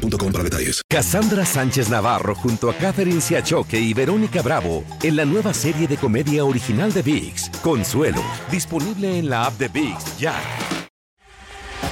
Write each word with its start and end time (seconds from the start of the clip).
para 0.00 0.44
detalles. 0.44 0.82
Cassandra 0.88 1.44
Sánchez 1.44 1.88
Navarro 1.88 2.34
junto 2.34 2.70
a 2.70 2.74
Catherine 2.74 3.20
Siachoque 3.20 3.78
y 3.78 3.94
Verónica 3.94 4.42
Bravo 4.42 4.84
en 5.02 5.16
la 5.16 5.24
nueva 5.24 5.54
serie 5.54 5.86
de 5.86 5.96
comedia 5.96 6.44
original 6.44 6.92
de 6.92 7.02
VIX, 7.02 7.50
Consuelo, 7.62 8.22
disponible 8.50 9.18
en 9.18 9.28
la 9.28 9.46
app 9.46 9.58
de 9.58 9.68
VIX 9.68 10.18
ya. 10.18 10.34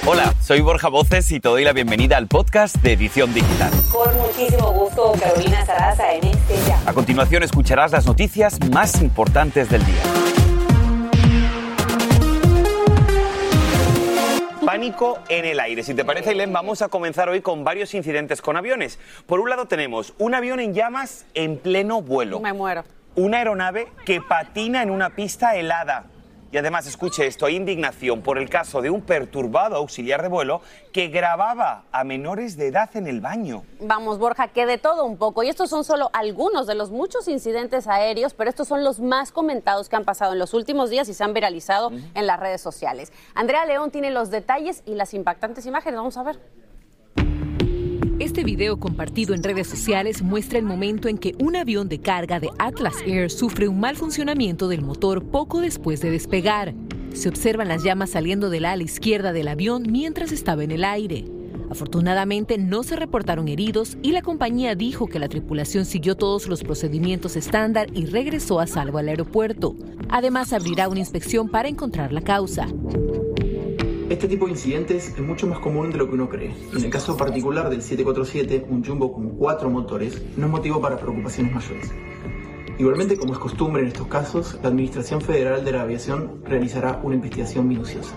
Hola, 0.05 0.33
soy 0.41 0.61
Borja 0.61 0.87
Voces 0.87 1.31
y 1.31 1.39
te 1.39 1.49
doy 1.49 1.63
la 1.63 1.73
bienvenida 1.73 2.17
al 2.17 2.27
podcast 2.27 2.75
de 2.77 2.93
Edición 2.93 3.33
Digital. 3.33 3.71
Con 3.91 4.17
muchísimo 4.17 4.71
gusto, 4.71 5.11
Carolina 5.19 5.65
Sarasa 5.65 6.13
en 6.13 6.27
este 6.27 6.55
ya. 6.67 6.81
A 6.85 6.93
continuación 6.93 7.43
escucharás 7.43 7.91
las 7.91 8.05
noticias 8.05 8.59
más 8.71 9.01
importantes 9.01 9.69
del 9.69 9.85
día. 9.85 10.28
Pánico 14.69 15.17
en 15.29 15.45
el 15.45 15.59
aire. 15.59 15.81
Si 15.81 15.95
te 15.95 16.05
parece, 16.05 16.29
Ailén, 16.29 16.53
vamos 16.53 16.83
a 16.83 16.89
comenzar 16.89 17.27
hoy 17.27 17.41
con 17.41 17.63
varios 17.63 17.95
incidentes 17.95 18.39
con 18.39 18.55
aviones. 18.55 18.99
Por 19.25 19.39
un 19.39 19.49
lado 19.49 19.65
tenemos 19.65 20.13
un 20.19 20.35
avión 20.35 20.59
en 20.59 20.75
llamas 20.75 21.25
en 21.33 21.57
pleno 21.57 22.03
vuelo. 22.03 22.39
Me 22.39 22.53
muero. 22.53 22.83
Una 23.15 23.39
aeronave 23.39 23.87
que 24.05 24.21
patina 24.21 24.83
en 24.83 24.91
una 24.91 25.09
pista 25.09 25.55
helada. 25.55 26.05
Y 26.51 26.57
además, 26.57 26.87
escuche 26.87 27.27
esto, 27.27 27.45
hay 27.45 27.55
indignación 27.55 28.21
por 28.21 28.39
el 28.39 28.49
caso 28.49 28.81
de 28.81 28.89
un 28.89 29.01
perturbado 29.01 29.75
auxiliar 29.75 30.23
de 30.23 30.29
vuelo 30.29 30.61
que 30.91 31.07
grababa 31.07 31.83
a 31.91 32.03
menores 32.03 32.57
de 32.57 32.67
edad 32.67 32.89
en 32.95 33.05
el 33.05 33.21
baño. 33.21 33.63
Vamos, 33.79 34.17
Borja, 34.17 34.47
que 34.47 34.65
de 34.65 34.79
todo 34.79 35.05
un 35.05 35.17
poco. 35.17 35.43
Y 35.43 35.49
estos 35.49 35.69
son 35.69 35.83
solo 35.83 36.09
algunos 36.11 36.65
de 36.65 36.73
los 36.73 36.89
muchos 36.89 37.27
incidentes 37.27 37.87
aéreos, 37.87 38.33
pero 38.33 38.49
estos 38.49 38.67
son 38.67 38.83
los 38.83 38.99
más 38.99 39.31
comentados 39.31 39.89
que 39.89 39.95
han 39.95 40.05
pasado 40.05 40.33
en 40.33 40.39
los 40.39 40.55
últimos 40.55 40.89
días 40.89 41.07
y 41.09 41.13
se 41.13 41.23
han 41.23 41.33
viralizado 41.33 41.91
en 41.91 42.25
las 42.25 42.39
redes 42.39 42.61
sociales. 42.61 43.13
Andrea 43.35 43.65
León 43.65 43.91
tiene 43.91 44.09
los 44.09 44.31
detalles 44.31 44.81
y 44.87 44.95
las 44.95 45.13
impactantes 45.13 45.67
imágenes. 45.67 45.97
Vamos 45.97 46.17
a 46.17 46.23
ver. 46.23 46.39
Este 48.39 48.51
video 48.51 48.79
compartido 48.79 49.35
en 49.35 49.43
redes 49.43 49.67
sociales 49.67 50.21
muestra 50.21 50.59
el 50.59 50.63
momento 50.63 51.09
en 51.09 51.17
que 51.17 51.35
un 51.39 51.57
avión 51.57 51.89
de 51.89 51.99
carga 51.99 52.39
de 52.39 52.49
Atlas 52.57 52.95
Air 53.05 53.29
sufre 53.29 53.67
un 53.67 53.81
mal 53.81 53.97
funcionamiento 53.97 54.69
del 54.69 54.81
motor 54.81 55.25
poco 55.25 55.59
después 55.59 55.99
de 55.99 56.09
despegar. 56.09 56.73
Se 57.13 57.27
observan 57.27 57.67
las 57.67 57.83
llamas 57.83 58.11
saliendo 58.11 58.49
del 58.49 58.63
ala 58.63 58.81
izquierda 58.81 59.33
del 59.33 59.49
avión 59.49 59.83
mientras 59.91 60.31
estaba 60.31 60.63
en 60.63 60.71
el 60.71 60.85
aire. 60.85 61.25
Afortunadamente 61.69 62.57
no 62.57 62.83
se 62.83 62.95
reportaron 62.95 63.49
heridos 63.49 63.97
y 64.01 64.13
la 64.13 64.21
compañía 64.21 64.73
dijo 64.73 65.07
que 65.07 65.19
la 65.19 65.27
tripulación 65.27 65.83
siguió 65.83 66.15
todos 66.15 66.47
los 66.47 66.63
procedimientos 66.63 67.35
estándar 67.35 67.87
y 67.93 68.05
regresó 68.05 68.61
a 68.61 68.67
salvo 68.67 68.99
al 68.99 69.09
aeropuerto. 69.09 69.75
Además 70.07 70.53
abrirá 70.53 70.87
una 70.87 71.01
inspección 71.01 71.49
para 71.49 71.67
encontrar 71.67 72.13
la 72.13 72.21
causa. 72.21 72.67
Este 74.09 74.27
tipo 74.27 74.45
de 74.45 74.53
incidentes 74.53 75.09
es 75.09 75.19
mucho 75.19 75.45
más 75.45 75.59
común 75.59 75.91
de 75.91 75.99
lo 75.99 76.07
que 76.07 76.15
uno 76.15 76.27
cree. 76.27 76.51
En 76.73 76.83
el 76.83 76.89
caso 76.89 77.15
particular 77.15 77.69
del 77.69 77.83
747, 77.83 78.65
un 78.67 78.83
jumbo 78.83 79.13
con 79.13 79.29
cuatro 79.37 79.69
motores, 79.69 80.19
no 80.35 80.47
es 80.47 80.51
motivo 80.51 80.81
para 80.81 80.97
preocupaciones 80.97 81.53
mayores. 81.53 81.91
Igualmente, 82.79 83.17
como 83.17 83.33
es 83.33 83.39
costumbre 83.39 83.83
en 83.83 83.89
estos 83.89 84.07
casos, 84.07 84.57
la 84.63 84.69
Administración 84.69 85.21
Federal 85.21 85.63
de 85.63 85.73
la 85.73 85.83
Aviación 85.83 86.41
realizará 86.43 86.99
una 87.03 87.15
investigación 87.15 87.67
minuciosa. 87.67 88.15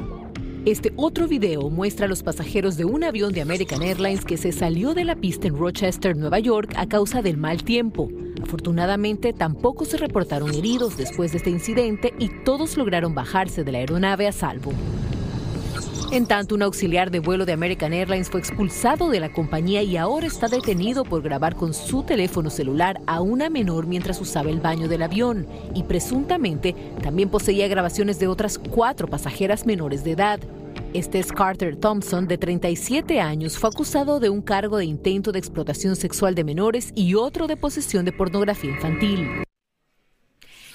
Este 0.64 0.94
otro 0.96 1.28
video 1.28 1.68
muestra 1.68 2.06
a 2.06 2.08
los 2.08 2.22
pasajeros 2.22 2.78
de 2.78 2.86
un 2.86 3.04
avión 3.04 3.34
de 3.34 3.42
American 3.42 3.82
Airlines 3.82 4.24
que 4.24 4.38
se 4.38 4.52
salió 4.52 4.94
de 4.94 5.04
la 5.04 5.16
pista 5.16 5.48
en 5.48 5.58
Rochester, 5.58 6.16
Nueva 6.16 6.38
York, 6.38 6.72
a 6.76 6.86
causa 6.86 7.20
del 7.20 7.36
mal 7.36 7.64
tiempo. 7.64 8.08
Afortunadamente, 8.42 9.34
tampoco 9.34 9.84
se 9.84 9.98
reportaron 9.98 10.54
heridos 10.54 10.96
después 10.96 11.32
de 11.32 11.38
este 11.38 11.50
incidente 11.50 12.14
y 12.18 12.30
todos 12.44 12.78
lograron 12.78 13.14
bajarse 13.14 13.62
de 13.62 13.72
la 13.72 13.78
aeronave 13.78 14.26
a 14.26 14.32
salvo. 14.32 14.72
En 16.12 16.26
tanto, 16.26 16.54
un 16.54 16.60
auxiliar 16.60 17.10
de 17.10 17.20
vuelo 17.20 17.46
de 17.46 17.54
American 17.54 17.94
Airlines 17.94 18.28
fue 18.28 18.38
expulsado 18.38 19.08
de 19.08 19.18
la 19.18 19.32
compañía 19.32 19.82
y 19.82 19.96
ahora 19.96 20.26
está 20.26 20.46
detenido 20.46 21.04
por 21.04 21.22
grabar 21.22 21.56
con 21.56 21.72
su 21.72 22.02
teléfono 22.02 22.50
celular 22.50 23.00
a 23.06 23.22
una 23.22 23.48
menor 23.48 23.86
mientras 23.86 24.20
usaba 24.20 24.50
el 24.50 24.60
baño 24.60 24.88
del 24.88 25.04
avión 25.04 25.46
y 25.74 25.84
presuntamente 25.84 26.74
también 27.02 27.30
poseía 27.30 27.66
grabaciones 27.66 28.18
de 28.18 28.26
otras 28.26 28.58
cuatro 28.58 29.08
pasajeras 29.08 29.64
menores 29.64 30.04
de 30.04 30.10
edad. 30.10 30.38
Este 30.92 31.18
es 31.18 31.32
Carter 31.32 31.76
Thompson, 31.76 32.28
de 32.28 32.36
37 32.36 33.18
años, 33.18 33.56
fue 33.56 33.70
acusado 33.70 34.20
de 34.20 34.28
un 34.28 34.42
cargo 34.42 34.76
de 34.76 34.84
intento 34.84 35.32
de 35.32 35.38
explotación 35.38 35.96
sexual 35.96 36.34
de 36.34 36.44
menores 36.44 36.92
y 36.94 37.14
otro 37.14 37.46
de 37.46 37.56
posesión 37.56 38.04
de 38.04 38.12
pornografía 38.12 38.70
infantil. 38.70 39.44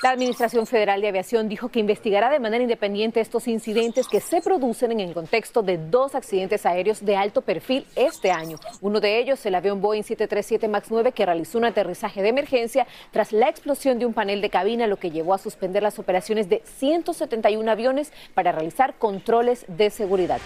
La 0.04 0.12
Administración 0.12 0.68
Federal 0.68 1.02
de 1.02 1.08
Aviación 1.08 1.50
dijo 1.50 1.70
que 1.70 1.80
investigará 1.80 2.30
de 2.30 2.40
manera 2.40 2.62
independiente 2.62 3.20
estos 3.20 3.48
incidentes 3.48 4.08
que 4.08 4.20
se 4.20 4.42
producen 4.42 4.92
en 4.92 5.00
el 5.00 5.14
contexto 5.14 5.64
de 5.64 5.80
dos 5.80 6.14
accidentes 6.14 6.68
aéreos 6.68 7.04
de 7.04 7.16
alto 7.16 7.42
perfil 7.42 7.84
este 7.96 8.30
año. 8.30 8.60
Uno 8.82 9.00
de 9.00 9.18
ellos, 9.18 9.44
el 9.48 9.56
avión 9.56 9.82
Boeing 9.82 10.04
737 10.04 10.68
MAX 10.68 10.92
9, 10.92 11.12
que 11.14 11.26
realizó 11.26 11.58
un 11.58 11.66
aterrizaje 11.66 12.22
de 12.22 12.30
emergencia 12.30 12.86
tras 13.12 13.34
la 13.34 13.50
explosión 13.50 13.98
de 13.98 14.06
un 14.06 14.14
panel 14.14 14.40
de 14.42 14.52
cabina, 14.52 14.86
lo 14.86 14.98
que 14.98 15.10
llevó 15.10 15.34
a 15.34 15.40
suspender 15.40 15.82
las 15.82 15.98
operaciones 15.98 16.48
de 16.48 16.62
171 16.78 17.72
aviones 17.72 18.14
para 18.36 18.52
realizar 18.52 19.00
controles 19.00 19.66
de 19.68 19.90
seguridad. 19.90 20.40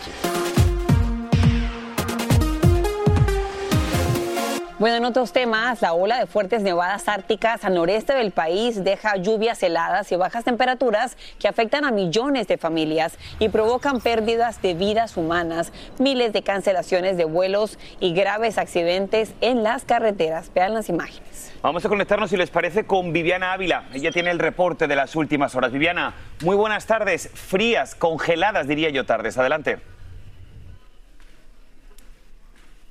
Bueno, 4.82 4.98
en 4.98 5.06
otros 5.06 5.32
temas, 5.32 5.80
la 5.84 5.94
ola 5.94 6.18
de 6.18 6.26
fuertes 6.26 6.64
nevadas 6.64 7.08
árticas 7.08 7.64
al 7.66 7.76
noreste 7.76 8.16
del 8.16 8.32
país 8.32 8.84
deja 8.84 9.16
lluvias 9.16 9.62
heladas 9.62 10.12
y 10.12 10.16
bajas 10.16 10.44
temperaturas 10.44 11.18
que 11.38 11.48
afectan 11.48 11.86
a 11.86 11.92
millones 11.92 12.48
de 12.48 12.58
familias 12.58 13.16
y 13.38 13.50
provocan 13.50 14.02
pérdidas 14.02 14.60
de 14.64 14.74
vidas 14.74 15.18
humanas, 15.18 15.72
miles 16.00 16.34
de 16.34 16.42
cancelaciones 16.42 17.16
de 17.16 17.26
vuelos 17.26 17.78
y 18.00 18.16
graves 18.16 18.58
accidentes 18.58 19.36
en 19.42 19.62
las 19.62 19.86
carreteras. 19.86 20.52
Vean 20.52 20.74
las 20.74 20.90
imágenes. 20.90 21.54
Vamos 21.62 21.86
a 21.86 21.88
conectarnos, 21.88 22.32
si 22.32 22.38
les 22.38 22.50
parece, 22.50 22.84
con 22.84 23.14
Viviana 23.14 23.54
Ávila. 23.54 23.84
Ella 23.94 24.12
tiene 24.12 24.32
el 24.32 24.40
reporte 24.40 24.88
de 24.88 24.96
las 24.96 25.16
últimas 25.16 25.54
horas. 25.54 25.72
Viviana, 25.72 26.16
muy 26.44 26.56
buenas 26.56 26.88
tardes. 26.88 27.30
Frías, 27.36 27.94
congeladas, 27.94 28.68
diría 28.68 28.90
yo, 28.90 29.06
tardes. 29.06 29.38
Adelante. 29.38 29.78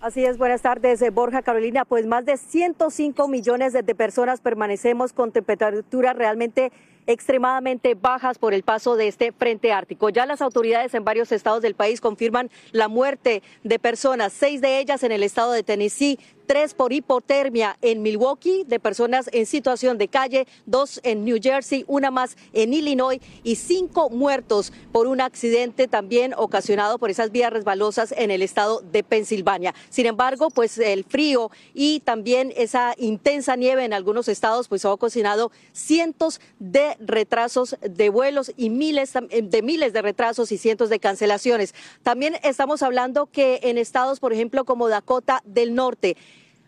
Así 0.00 0.24
es, 0.24 0.38
buenas 0.38 0.62
tardes, 0.62 1.02
eh, 1.02 1.10
Borja 1.10 1.42
Carolina. 1.42 1.84
Pues 1.84 2.06
más 2.06 2.24
de 2.24 2.38
105 2.38 3.28
millones 3.28 3.74
de, 3.74 3.82
de 3.82 3.94
personas 3.94 4.40
permanecemos 4.40 5.12
con 5.12 5.30
temperaturas 5.30 6.16
realmente 6.16 6.72
extremadamente 7.10 7.94
bajas 7.94 8.38
por 8.38 8.54
el 8.54 8.62
paso 8.62 8.94
de 8.94 9.08
este 9.08 9.32
frente 9.32 9.72
ártico. 9.72 10.10
Ya 10.10 10.26
las 10.26 10.40
autoridades 10.40 10.94
en 10.94 11.04
varios 11.04 11.32
estados 11.32 11.60
del 11.60 11.74
país 11.74 12.00
confirman 12.00 12.50
la 12.70 12.86
muerte 12.86 13.42
de 13.64 13.78
personas, 13.78 14.32
seis 14.32 14.60
de 14.60 14.78
ellas 14.78 15.02
en 15.02 15.10
el 15.10 15.24
estado 15.24 15.52
de 15.52 15.64
Tennessee, 15.64 16.18
tres 16.50 16.74
por 16.74 16.92
hipotermia 16.92 17.76
en 17.80 18.02
Milwaukee, 18.02 18.64
de 18.66 18.80
personas 18.80 19.30
en 19.32 19.46
situación 19.46 19.98
de 19.98 20.08
calle, 20.08 20.48
dos 20.66 21.00
en 21.04 21.24
New 21.24 21.38
Jersey, 21.40 21.84
una 21.86 22.10
más 22.10 22.36
en 22.52 22.74
Illinois 22.74 23.20
y 23.44 23.54
cinco 23.54 24.10
muertos 24.10 24.72
por 24.90 25.06
un 25.06 25.20
accidente 25.20 25.86
también 25.86 26.34
ocasionado 26.36 26.98
por 26.98 27.08
esas 27.08 27.30
vías 27.30 27.52
resbalosas 27.52 28.12
en 28.16 28.32
el 28.32 28.42
estado 28.42 28.80
de 28.80 29.04
Pensilvania. 29.04 29.76
Sin 29.90 30.06
embargo, 30.06 30.50
pues 30.50 30.78
el 30.78 31.04
frío 31.04 31.52
y 31.72 32.00
también 32.00 32.52
esa 32.56 32.94
intensa 32.98 33.54
nieve 33.54 33.84
en 33.84 33.92
algunos 33.92 34.26
estados, 34.26 34.66
pues 34.66 34.84
ha 34.84 34.92
ocasionado 34.92 35.52
cientos 35.72 36.40
de 36.58 36.96
retrasos 37.00 37.76
de 37.80 38.10
vuelos 38.10 38.52
y 38.56 38.70
miles 38.70 39.12
de 39.12 39.62
miles 39.62 39.92
de 39.92 40.02
retrasos 40.02 40.52
y 40.52 40.58
cientos 40.58 40.88
de 40.90 41.00
cancelaciones. 41.00 41.74
También 42.02 42.36
estamos 42.42 42.82
hablando 42.82 43.26
que 43.26 43.60
en 43.64 43.78
estados, 43.78 44.20
por 44.20 44.32
ejemplo, 44.32 44.64
como 44.64 44.88
Dakota 44.88 45.42
del 45.44 45.74
Norte, 45.74 46.16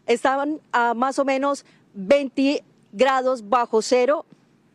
estaban 0.06 0.61
a 0.73 0.94
más 0.94 1.19
o 1.19 1.25
menos 1.25 1.64
20 1.94 2.64
grados 2.93 3.49
bajo 3.49 3.82
cero 3.82 4.26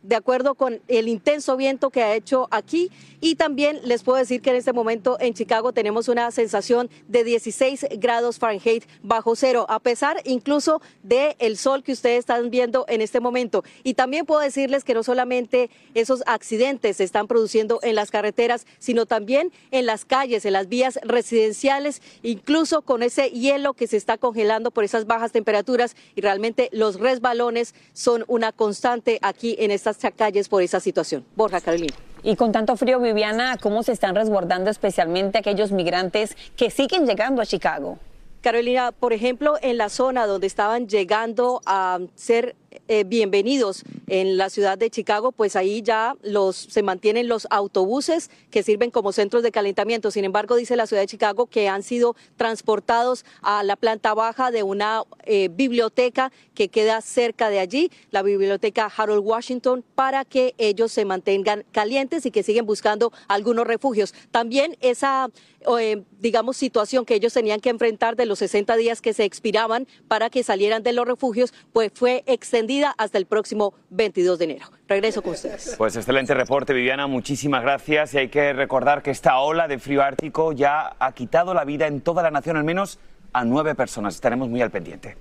de 0.02 0.16
acuerdo 0.16 0.54
con 0.54 0.80
el 0.88 1.08
intenso 1.08 1.56
viento 1.56 1.90
que 1.90 2.02
ha 2.02 2.14
hecho 2.14 2.48
aquí. 2.50 2.90
Y 3.20 3.34
también 3.34 3.80
les 3.84 4.02
puedo 4.02 4.18
decir 4.18 4.40
que 4.40 4.50
en 4.50 4.56
este 4.56 4.72
momento 4.72 5.16
en 5.20 5.34
Chicago 5.34 5.72
tenemos 5.72 6.08
una 6.08 6.30
sensación 6.30 6.88
de 7.08 7.24
16 7.24 7.86
grados 7.96 8.38
Fahrenheit 8.38 8.84
bajo 9.02 9.34
cero, 9.34 9.66
a 9.68 9.80
pesar 9.80 10.20
incluso 10.24 10.80
del 11.02 11.34
el 11.40 11.56
sol 11.56 11.82
que 11.82 11.92
ustedes 11.92 12.20
están 12.20 12.50
viendo 12.50 12.84
en 12.88 13.00
este 13.00 13.20
momento. 13.20 13.64
Y 13.82 13.94
también 13.94 14.24
puedo 14.24 14.40
decirles 14.40 14.84
que 14.84 14.94
no 14.94 15.02
solamente 15.02 15.70
esos 15.94 16.22
accidentes 16.26 16.98
se 16.98 17.04
están 17.04 17.26
produciendo 17.26 17.80
en 17.82 17.94
las 17.96 18.10
carreteras, 18.10 18.66
sino 18.78 19.06
también 19.06 19.52
en 19.70 19.86
las 19.86 20.04
calles, 20.04 20.44
en 20.44 20.52
las 20.52 20.68
vías 20.68 20.98
residenciales, 21.02 22.02
incluso 22.22 22.82
con 22.82 23.02
ese 23.02 23.30
hielo 23.30 23.74
que 23.74 23.86
se 23.86 23.96
está 23.96 24.16
congelando 24.16 24.70
por 24.70 24.84
esas 24.84 25.06
bajas 25.06 25.32
temperaturas 25.32 25.96
y 26.14 26.20
realmente 26.20 26.68
los 26.72 27.00
resbalones 27.00 27.74
son 27.92 28.24
una 28.28 28.52
constante 28.52 29.18
aquí 29.22 29.56
en 29.58 29.70
estas 29.96 30.12
calles 30.14 30.48
por 30.48 30.62
esa 30.62 30.80
situación. 30.80 31.24
Borja 31.36 31.60
Carolina. 31.60 31.94
Y 32.22 32.36
con 32.36 32.52
tanto 32.52 32.76
frío, 32.76 33.00
Viviana, 33.00 33.56
¿cómo 33.60 33.82
se 33.82 33.92
están 33.92 34.14
resguardando 34.14 34.70
especialmente 34.70 35.38
aquellos 35.38 35.70
migrantes 35.70 36.36
que 36.56 36.70
siguen 36.70 37.06
llegando 37.06 37.40
a 37.40 37.46
Chicago? 37.46 37.98
Carolina, 38.40 38.92
por 38.92 39.12
ejemplo, 39.12 39.56
en 39.62 39.78
la 39.78 39.88
zona 39.88 40.26
donde 40.26 40.46
estaban 40.46 40.88
llegando 40.88 41.60
a 41.66 41.98
ser 42.14 42.54
eh, 42.88 43.04
bienvenidos 43.04 43.84
en 44.06 44.38
la 44.38 44.48
ciudad 44.48 44.78
de 44.78 44.88
Chicago, 44.88 45.32
pues 45.32 45.56
ahí 45.56 45.82
ya 45.82 46.16
los 46.22 46.56
se 46.56 46.82
mantienen 46.82 47.28
los 47.28 47.46
autobuses 47.50 48.30
que 48.50 48.62
sirven 48.62 48.90
como 48.90 49.12
centros 49.12 49.42
de 49.42 49.52
calentamiento. 49.52 50.10
Sin 50.10 50.24
embargo, 50.24 50.56
dice 50.56 50.74
la 50.74 50.86
ciudad 50.86 51.02
de 51.02 51.06
Chicago 51.06 51.46
que 51.46 51.68
han 51.68 51.82
sido 51.82 52.16
transportados 52.36 53.26
a 53.42 53.62
la 53.62 53.76
planta 53.76 54.14
baja 54.14 54.50
de 54.50 54.62
una 54.62 55.02
eh, 55.24 55.48
biblioteca 55.52 56.32
que 56.54 56.68
queda 56.68 57.00
cerca 57.02 57.50
de 57.50 57.60
allí, 57.60 57.90
la 58.10 58.22
biblioteca 58.22 58.90
Harold 58.96 59.24
Washington, 59.24 59.84
para 59.94 60.24
que 60.24 60.54
ellos 60.56 60.90
se 60.90 61.04
mantengan 61.04 61.64
calientes 61.72 62.24
y 62.24 62.30
que 62.30 62.42
siguen 62.42 62.64
buscando 62.64 63.12
algunos 63.28 63.66
refugios. 63.66 64.14
También 64.30 64.76
esa 64.80 65.28
eh, 65.78 66.02
digamos, 66.18 66.56
situación 66.56 67.04
que 67.04 67.14
ellos 67.14 67.32
tenían 67.32 67.60
que 67.60 67.70
enfrentar 67.70 68.16
de 68.16 68.26
los 68.26 68.38
60 68.38 68.76
días 68.76 69.00
que 69.00 69.12
se 69.12 69.24
expiraban 69.24 69.86
para 70.06 70.30
que 70.30 70.42
salieran 70.42 70.82
de 70.82 70.92
los 70.92 71.06
refugios, 71.06 71.52
pues 71.72 71.90
fue 71.94 72.22
extendida 72.26 72.94
hasta 72.98 73.18
el 73.18 73.26
próximo 73.26 73.74
22 73.90 74.38
de 74.38 74.44
enero. 74.44 74.66
Regreso 74.86 75.22
con 75.22 75.32
ustedes. 75.32 75.74
Pues 75.76 75.96
excelente 75.96 76.32
reporte, 76.34 76.72
Viviana. 76.72 77.06
Muchísimas 77.06 77.62
gracias. 77.62 78.14
Y 78.14 78.18
hay 78.18 78.28
que 78.28 78.52
recordar 78.52 79.02
que 79.02 79.10
esta 79.10 79.38
ola 79.38 79.68
de 79.68 79.78
frío 79.78 80.02
ártico 80.02 80.52
ya 80.52 80.96
ha 80.98 81.12
quitado 81.12 81.54
la 81.54 81.64
vida 81.64 81.86
en 81.86 82.00
toda 82.00 82.22
la 82.22 82.30
nación, 82.30 82.56
al 82.56 82.64
menos 82.64 82.98
a 83.32 83.44
nueve 83.44 83.74
personas. 83.74 84.14
Estaremos 84.14 84.48
muy 84.48 84.62
al 84.62 84.70
pendiente. 84.70 85.16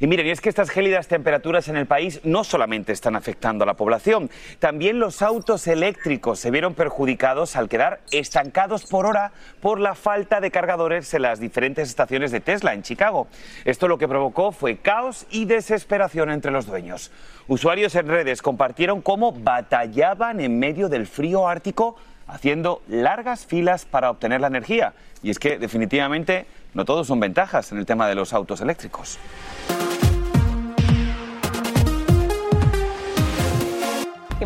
Y 0.00 0.06
miren, 0.06 0.26
y 0.26 0.30
es 0.30 0.40
que 0.40 0.48
estas 0.48 0.70
gélidas 0.70 1.08
temperaturas 1.08 1.68
en 1.68 1.76
el 1.76 1.86
país 1.86 2.20
no 2.24 2.42
solamente 2.42 2.92
están 2.92 3.16
afectando 3.16 3.64
a 3.64 3.66
la 3.66 3.74
población, 3.74 4.30
también 4.58 4.98
los 4.98 5.20
autos 5.20 5.66
eléctricos 5.66 6.40
se 6.40 6.50
vieron 6.50 6.74
perjudicados 6.74 7.54
al 7.54 7.68
quedar 7.68 8.00
estancados 8.10 8.86
por 8.86 9.04
hora 9.04 9.32
por 9.60 9.78
la 9.78 9.94
falta 9.94 10.40
de 10.40 10.50
cargadores 10.50 11.12
en 11.12 11.22
las 11.22 11.38
diferentes 11.38 11.88
estaciones 11.88 12.30
de 12.30 12.40
Tesla 12.40 12.72
en 12.72 12.82
Chicago. 12.82 13.28
Esto 13.66 13.88
lo 13.88 13.98
que 13.98 14.08
provocó 14.08 14.52
fue 14.52 14.78
caos 14.78 15.26
y 15.30 15.44
desesperación 15.44 16.30
entre 16.30 16.50
los 16.50 16.66
dueños. 16.66 17.10
Usuarios 17.46 17.94
en 17.94 18.08
redes 18.08 18.40
compartieron 18.40 19.02
cómo 19.02 19.32
batallaban 19.32 20.40
en 20.40 20.58
medio 20.58 20.88
del 20.88 21.06
frío 21.06 21.46
ártico 21.46 21.96
haciendo 22.26 22.82
largas 22.88 23.44
filas 23.44 23.84
para 23.84 24.10
obtener 24.10 24.40
la 24.40 24.46
energía. 24.46 24.94
Y 25.22 25.30
es 25.30 25.38
que 25.38 25.58
definitivamente 25.58 26.46
no 26.74 26.84
todos 26.84 27.06
son 27.06 27.20
ventajas 27.20 27.72
en 27.72 27.78
el 27.78 27.86
tema 27.86 28.08
de 28.08 28.14
los 28.14 28.32
autos 28.32 28.60
eléctricos. 28.60 29.18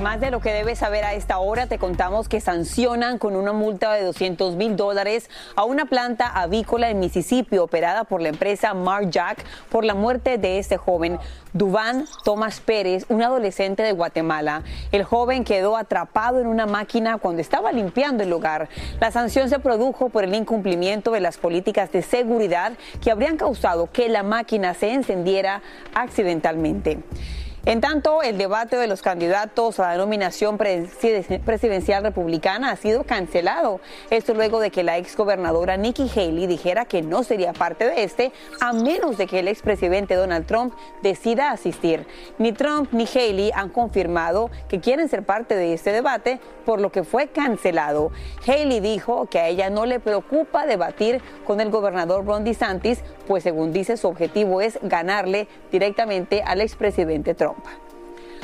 Más 0.01 0.21
de 0.21 0.31
lo 0.31 0.41
que 0.41 0.53
debes 0.53 0.81
saber 0.81 1.05
a 1.05 1.15
esta 1.15 1.39
hora, 1.39 1.67
te 1.67 1.79
contamos 1.79 2.29
que 2.29 2.41
sancionan 2.41 3.19
con 3.19 3.37
una 3.37 3.53
multa 3.53 3.93
de 3.93 4.03
200 4.03 4.57
mil 4.57 4.77
dólares 4.77 5.31
a 5.57 5.65
una 5.65 5.85
planta 5.87 6.27
avícola 6.27 6.91
en 6.91 6.99
Mississippi 6.99 7.59
operada 7.59 8.05
por 8.05 8.21
la 8.21 8.29
empresa 8.29 8.75
Mark 8.75 9.11
Jack 9.11 9.45
por 9.71 9.85
la 9.85 9.95
muerte 9.95 10.39
de 10.39 10.59
este 10.59 10.77
joven, 10.77 11.19
Duván 11.53 12.07
Tomás 12.25 12.61
Pérez, 12.61 13.07
un 13.09 13.23
adolescente 13.23 13.83
de 13.83 13.93
Guatemala. 13.93 14.63
El 14.91 15.05
joven 15.05 15.45
quedó 15.45 15.77
atrapado 15.77 16.41
en 16.41 16.47
una 16.49 16.67
máquina 16.67 17.19
cuando 17.19 17.41
estaba 17.41 17.71
limpiando 17.71 18.23
el 18.25 18.31
lugar. 18.31 18.69
La 19.01 19.13
sanción 19.13 19.49
se 19.49 19.61
produjo 19.61 20.09
por 20.09 20.25
el 20.25 20.35
incumplimiento 20.35 21.13
de 21.13 21.21
las 21.21 21.39
políticas 21.39 21.93
de 21.93 22.03
seguridad 22.03 22.73
que 23.01 23.11
habrían 23.11 23.37
causado 23.37 23.91
que 23.93 24.09
la 24.09 24.23
máquina 24.23 24.75
se 24.75 24.93
encendiera 24.93 25.63
accidentalmente. 25.95 26.99
En 27.67 27.81
tanto, 27.81 28.23
el 28.23 28.37
debate 28.37 28.77
de 28.77 28.87
los 28.87 29.01
candidatos 29.01 29.81
a 29.81 29.89
la 29.89 29.97
nominación 29.97 30.59
presidencial 30.59 32.03
republicana 32.03 32.71
ha 32.71 32.77
sido 32.77 33.05
cancelado. 33.05 33.81
Esto 34.11 34.35
luego 34.35 34.61
de 34.61 34.71
que 34.71 34.83
la 34.83 34.99
exgobernadora 34.99 35.79
Nikki 35.79 36.11
Haley 36.15 36.47
dijera 36.47 36.85
que 36.85 37.01
no 37.01 37.23
sería 37.23 37.55
parte 37.55 37.87
de 37.87 38.05
este 38.05 38.33
a 38.61 38.75
menos 38.75 39.17
de 39.17 39.27
que 39.27 39.39
el 39.39 39.49
expresidente 39.49 40.15
Donald 40.15 40.45
Trump 40.45 40.75
decida 41.03 41.53
asistir. 41.53 42.07
Ni 42.37 42.53
Trump 42.53 42.93
ni 42.93 43.07
Haley 43.07 43.51
han 43.55 43.71
confirmado 43.71 44.51
que 44.69 44.81
quieren 44.81 45.09
ser 45.09 45.23
parte 45.23 45.57
de 45.57 45.73
este 45.73 45.91
debate, 45.91 46.41
por 46.67 46.83
lo 46.83 46.93
que 46.93 47.03
fue 47.03 47.29
cancelado. 47.29 48.11
Haley 48.47 48.81
dijo 48.81 49.25
que 49.25 49.39
a 49.39 49.49
ella 49.49 49.71
no 49.71 49.87
le 49.87 50.01
preocupa 50.01 50.67
debatir 50.67 51.23
con 51.47 51.63
el 51.63 51.71
gobernador 51.71 52.27
Ron 52.27 52.45
DeSantis, 52.45 53.03
pues 53.27 53.43
según 53.43 53.73
dice 53.73 53.97
su 53.97 54.07
objetivo 54.07 54.61
es 54.61 54.79
ganarle 54.83 55.49
directamente 55.73 56.43
al 56.43 56.61
expresidente 56.61 57.33
Trump. 57.33 57.54
help. 57.63 57.84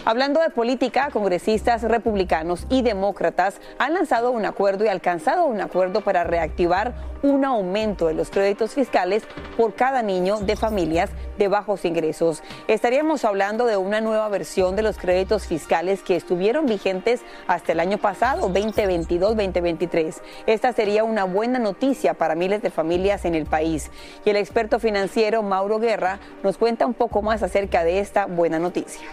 Hablando 0.06 0.40
de 0.40 0.48
política, 0.48 1.10
congresistas 1.12 1.82
republicanos 1.82 2.66
y 2.70 2.80
demócratas 2.80 3.60
han 3.78 3.92
lanzado 3.92 4.30
un 4.30 4.46
acuerdo 4.46 4.86
y 4.86 4.88
alcanzado 4.88 5.44
un 5.44 5.60
acuerdo 5.60 6.00
para 6.00 6.24
reactivar 6.24 6.94
un 7.22 7.44
aumento 7.44 8.06
de 8.06 8.14
los 8.14 8.30
créditos 8.30 8.72
fiscales 8.72 9.24
por 9.58 9.74
cada 9.74 10.00
niño 10.00 10.40
de 10.40 10.56
familias 10.56 11.10
de 11.36 11.48
bajos 11.48 11.84
ingresos. 11.84 12.42
Estaríamos 12.66 13.26
hablando 13.26 13.66
de 13.66 13.76
una 13.76 14.00
nueva 14.00 14.26
versión 14.30 14.74
de 14.74 14.82
los 14.82 14.96
créditos 14.96 15.46
fiscales 15.46 16.02
que 16.02 16.16
estuvieron 16.16 16.64
vigentes 16.64 17.20
hasta 17.46 17.72
el 17.72 17.80
año 17.80 17.98
pasado, 17.98 18.48
2022-2023. 18.54 20.22
Esta 20.46 20.72
sería 20.72 21.04
una 21.04 21.24
buena 21.24 21.58
noticia 21.58 22.14
para 22.14 22.34
miles 22.34 22.62
de 22.62 22.70
familias 22.70 23.26
en 23.26 23.34
el 23.34 23.44
país. 23.44 23.90
Y 24.24 24.30
el 24.30 24.36
experto 24.36 24.78
financiero 24.78 25.42
Mauro 25.42 25.78
Guerra 25.78 26.20
nos 26.42 26.56
cuenta 26.56 26.86
un 26.86 26.94
poco 26.94 27.20
más 27.20 27.42
acerca 27.42 27.84
de 27.84 27.98
esta 27.98 28.24
buena 28.24 28.58
noticia 28.58 29.06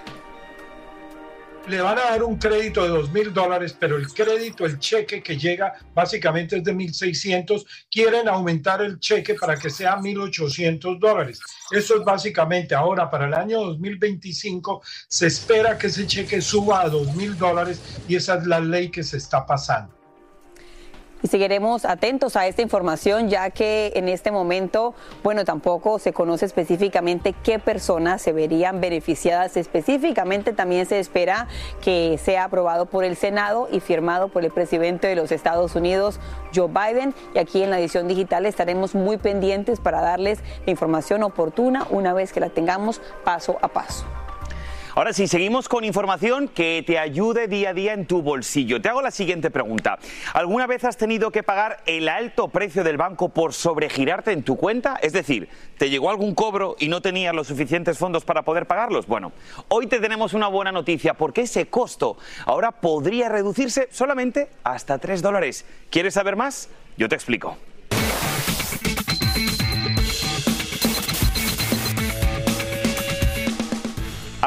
le 1.68 1.82
van 1.82 1.98
a 1.98 2.04
dar 2.12 2.24
un 2.24 2.38
crédito 2.38 2.84
de 2.84 2.90
dos 2.90 3.12
mil 3.12 3.34
dólares, 3.34 3.76
pero 3.78 3.98
el 3.98 4.08
crédito, 4.08 4.66
el 4.66 4.80
cheque 4.80 5.22
que 5.22 5.38
llega 5.38 5.74
básicamente 5.94 6.58
es 6.58 6.64
de 6.64 6.74
1.600. 6.74 7.66
Quieren 7.92 8.28
aumentar 8.28 8.82
el 8.82 9.00
cheque 9.00 9.36
para 9.36 9.58
que 9.58 9.70
sea 9.70 9.98
1.800 9.98 11.00
dólares. 11.00 11.40
Eso 11.72 11.98
es 11.98 12.06
básicamente 12.06 12.74
ahora 12.76 13.10
para 13.10 13.28
el 13.28 13.34
año 13.34 13.60
2025 13.62 14.82
se 15.08 15.28
espera 15.28 15.78
que 15.78 15.88
ese 15.88 16.08
cheque 16.08 16.42
suba 16.42 16.82
a 16.82 16.90
dos 16.90 17.14
mil 17.16 17.38
dólares 17.38 17.82
y 18.08 18.16
esa 18.16 18.36
es 18.36 18.48
la 18.48 18.60
ley 18.60 18.90
que 18.90 19.04
se 19.04 19.18
está 19.18 19.46
pasando. 19.46 19.97
Y 21.24 21.28
seguiremos 21.28 21.86
atentos 21.86 22.36
a 22.36 22.46
esta 22.48 22.62
información 22.62 23.30
ya 23.30 23.50
que 23.50 23.92
en 23.96 24.08
este 24.08 24.32
momento, 24.32 24.94
bueno, 25.24 25.46
tampoco 25.46 25.98
se 25.98 26.14
conoce 26.14 26.46
específicamente 26.46 27.34
qué 27.44 27.58
personas 27.58 28.22
se 28.22 28.34
verían 28.34 28.82
beneficiadas. 28.82 29.58
Específicamente 29.58 30.54
también 30.54 30.86
se 30.86 31.00
espera 31.00 31.48
que 31.82 32.20
sea 32.24 32.46
aprobado 32.46 32.86
por 32.86 33.04
el 33.04 33.16
Senado 33.16 33.68
y 33.72 33.80
firmado 33.80 34.28
por 34.28 34.46
el 34.46 34.52
presidente 34.52 35.08
de 35.08 35.16
los 35.16 35.32
Estados 35.32 35.76
Unidos, 35.76 36.20
Joe 36.54 36.68
Biden. 36.68 37.16
Y 37.34 37.40
aquí 37.40 37.64
en 37.64 37.72
la 37.72 37.80
edición 37.80 38.08
digital 38.08 38.46
estaremos 38.46 38.94
muy 38.94 39.18
pendientes 39.18 39.80
para 39.80 40.02
darles 40.02 40.40
la 40.66 40.72
información 40.72 41.24
oportuna 41.24 41.88
una 41.90 42.14
vez 42.14 42.32
que 42.32 42.40
la 42.40 42.50
tengamos 42.50 43.02
paso 43.24 43.58
a 43.62 43.68
paso. 43.70 44.06
Ahora 44.98 45.14
sí, 45.14 45.28
seguimos 45.28 45.70
con 45.70 45.84
información 45.84 46.48
que 46.48 46.84
te 46.84 46.98
ayude 46.98 47.48
día 47.48 47.70
a 47.70 47.74
día 47.76 47.94
en 47.94 48.08
tu 48.08 48.24
bolsillo. 48.24 48.82
Te 48.82 48.90
hago 48.90 49.04
la 49.04 49.12
siguiente 49.12 49.52
pregunta. 49.52 50.00
¿Alguna 50.34 50.66
vez 50.66 50.84
has 50.86 50.98
tenido 50.98 51.30
que 51.30 51.44
pagar 51.44 51.84
el 51.86 52.10
alto 52.10 52.48
precio 52.48 52.84
del 52.84 52.98
banco 52.98 53.30
por 53.30 53.54
sobregirarte 53.54 54.32
en 54.32 54.42
tu 54.42 54.58
cuenta? 54.58 54.98
Es 55.00 55.14
decir, 55.14 55.50
¿te 55.78 55.92
llegó 55.92 56.10
algún 56.10 56.34
cobro 56.34 56.76
y 56.80 56.88
no 56.88 57.04
tenías 57.04 57.36
los 57.36 57.46
suficientes 57.46 58.00
fondos 58.00 58.26
para 58.26 58.42
poder 58.42 58.66
pagarlos? 58.66 59.06
Bueno, 59.06 59.34
hoy 59.68 59.86
te 59.86 60.00
tenemos 60.00 60.34
una 60.34 60.48
buena 60.48 60.72
noticia 60.72 61.14
porque 61.14 61.42
ese 61.42 61.68
costo 61.68 62.18
ahora 62.48 62.72
podría 62.72 63.30
reducirse 63.30 63.90
solamente 63.92 64.50
hasta 64.64 64.98
3 64.98 65.22
dólares. 65.22 65.64
¿Quieres 65.92 66.16
saber 66.16 66.36
más? 66.36 66.70
Yo 66.98 67.08
te 67.08 67.14
explico. 67.14 67.56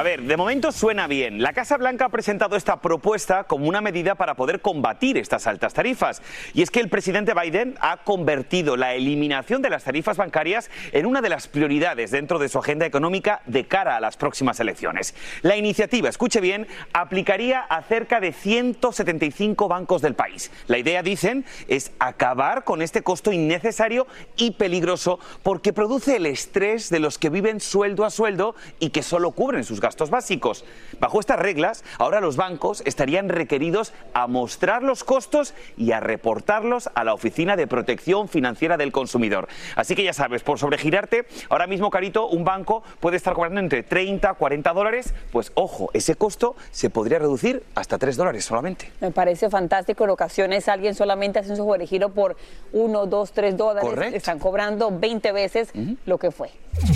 A 0.01 0.03
ver, 0.03 0.23
de 0.23 0.39
momento 0.39 0.73
suena 0.73 1.07
bien. 1.07 1.43
La 1.43 1.53
Casa 1.53 1.77
Blanca 1.77 2.07
ha 2.07 2.09
presentado 2.09 2.57
esta 2.57 2.81
propuesta 2.81 3.45
como 3.45 3.69
una 3.69 3.83
medida 3.83 4.15
para 4.15 4.35
poder 4.35 4.63
combatir 4.63 5.19
estas 5.19 5.47
altas 5.47 5.75
tarifas. 5.75 6.23
Y 6.55 6.63
es 6.63 6.71
que 6.71 6.81
el 6.81 6.89
presidente 6.89 7.35
Biden 7.35 7.75
ha 7.83 7.99
convertido 7.99 8.79
la 8.79 8.95
eliminación 8.95 9.61
de 9.61 9.69
las 9.69 9.85
tarifas 9.85 10.17
bancarias 10.17 10.71
en 10.93 11.05
una 11.05 11.21
de 11.21 11.29
las 11.29 11.49
prioridades 11.49 12.13
dentro 12.13 12.39
de 12.39 12.49
su 12.49 12.59
agenda 12.59 12.87
económica 12.87 13.43
de 13.45 13.67
cara 13.67 13.99
a 13.99 14.01
las 14.01 14.17
próximas 14.17 14.59
elecciones. 14.59 15.15
La 15.43 15.59
iniciativa, 15.59 16.09
escuche 16.09 16.41
bien, 16.41 16.67
aplicaría 16.95 17.61
a 17.61 17.83
cerca 17.83 18.21
de 18.21 18.33
175 18.33 19.69
bancos 19.69 20.01
del 20.01 20.15
país. 20.15 20.51
La 20.67 20.79
idea, 20.79 21.03
dicen, 21.03 21.45
es 21.69 21.93
acabar 21.99 22.65
con 22.65 22.81
este 22.81 23.03
costo 23.03 23.33
innecesario 23.33 24.07
y 24.39 24.53
peligroso 24.53 25.21
porque 25.43 25.75
produce 25.75 26.17
el 26.17 26.25
estrés 26.25 26.89
de 26.89 27.01
los 27.01 27.19
que 27.19 27.29
viven 27.29 27.61
sueldo 27.61 28.07
a 28.07 28.11
sueldo 28.11 28.55
y 28.79 28.89
que 28.89 29.03
solo 29.03 29.33
cubren 29.33 29.63
sus 29.63 29.79
gastos 29.79 29.90
básicos. 30.11 30.65
Bajo 30.99 31.21
estas 31.21 31.39
reglas, 31.39 31.85
ahora 31.99 32.21
los 32.21 32.37
bancos 32.37 32.83
estarían 32.87 33.29
requeridos 33.29 33.93
a 34.15 34.27
mostrar 34.27 34.83
los 34.83 35.05
costos 35.05 35.55
y 35.77 35.93
a 35.93 36.01
reportarlos 36.01 36.91
a 36.95 37.05
la 37.05 37.15
Oficina 37.15 37.57
de 37.57 37.67
Protección 37.67 38.29
Financiera 38.29 38.77
del 38.77 38.93
Consumidor. 38.93 39.49
Así 39.77 39.95
que 39.95 40.03
ya 40.03 40.13
sabes, 40.13 40.43
por 40.43 40.59
sobregirarte, 40.59 41.27
ahora 41.49 41.67
mismo, 41.67 41.91
Carito, 41.91 42.27
un 42.29 42.45
banco 42.45 42.83
puede 43.01 43.17
estar 43.17 43.35
cobrando 43.35 43.61
entre 43.61 43.83
30 43.83 44.31
40 44.35 44.73
dólares, 44.73 45.15
pues 45.33 45.53
ojo, 45.55 45.91
ese 45.93 46.15
costo 46.15 46.57
se 46.71 46.91
podría 46.91 47.19
reducir 47.19 47.63
hasta 47.75 47.99
3 47.99 48.17
dólares 48.17 48.45
solamente. 48.45 48.91
Me 49.01 49.11
parece 49.11 49.51
fantástico. 49.51 50.05
En 50.05 50.11
ocasiones 50.11 50.69
alguien 50.69 50.95
solamente 50.95 51.39
hace 51.39 51.51
un 51.51 51.57
sobregiro 51.57 52.11
por 52.11 52.37
1, 52.73 53.07
2, 53.07 53.33
3 53.33 53.57
dólares. 53.57 53.89
Correcto. 53.89 54.17
Están 54.17 54.39
cobrando 54.39 54.91
20 54.91 55.33
veces 55.33 55.71
lo 56.07 56.19
que 56.19 56.31
fue. 56.31 56.51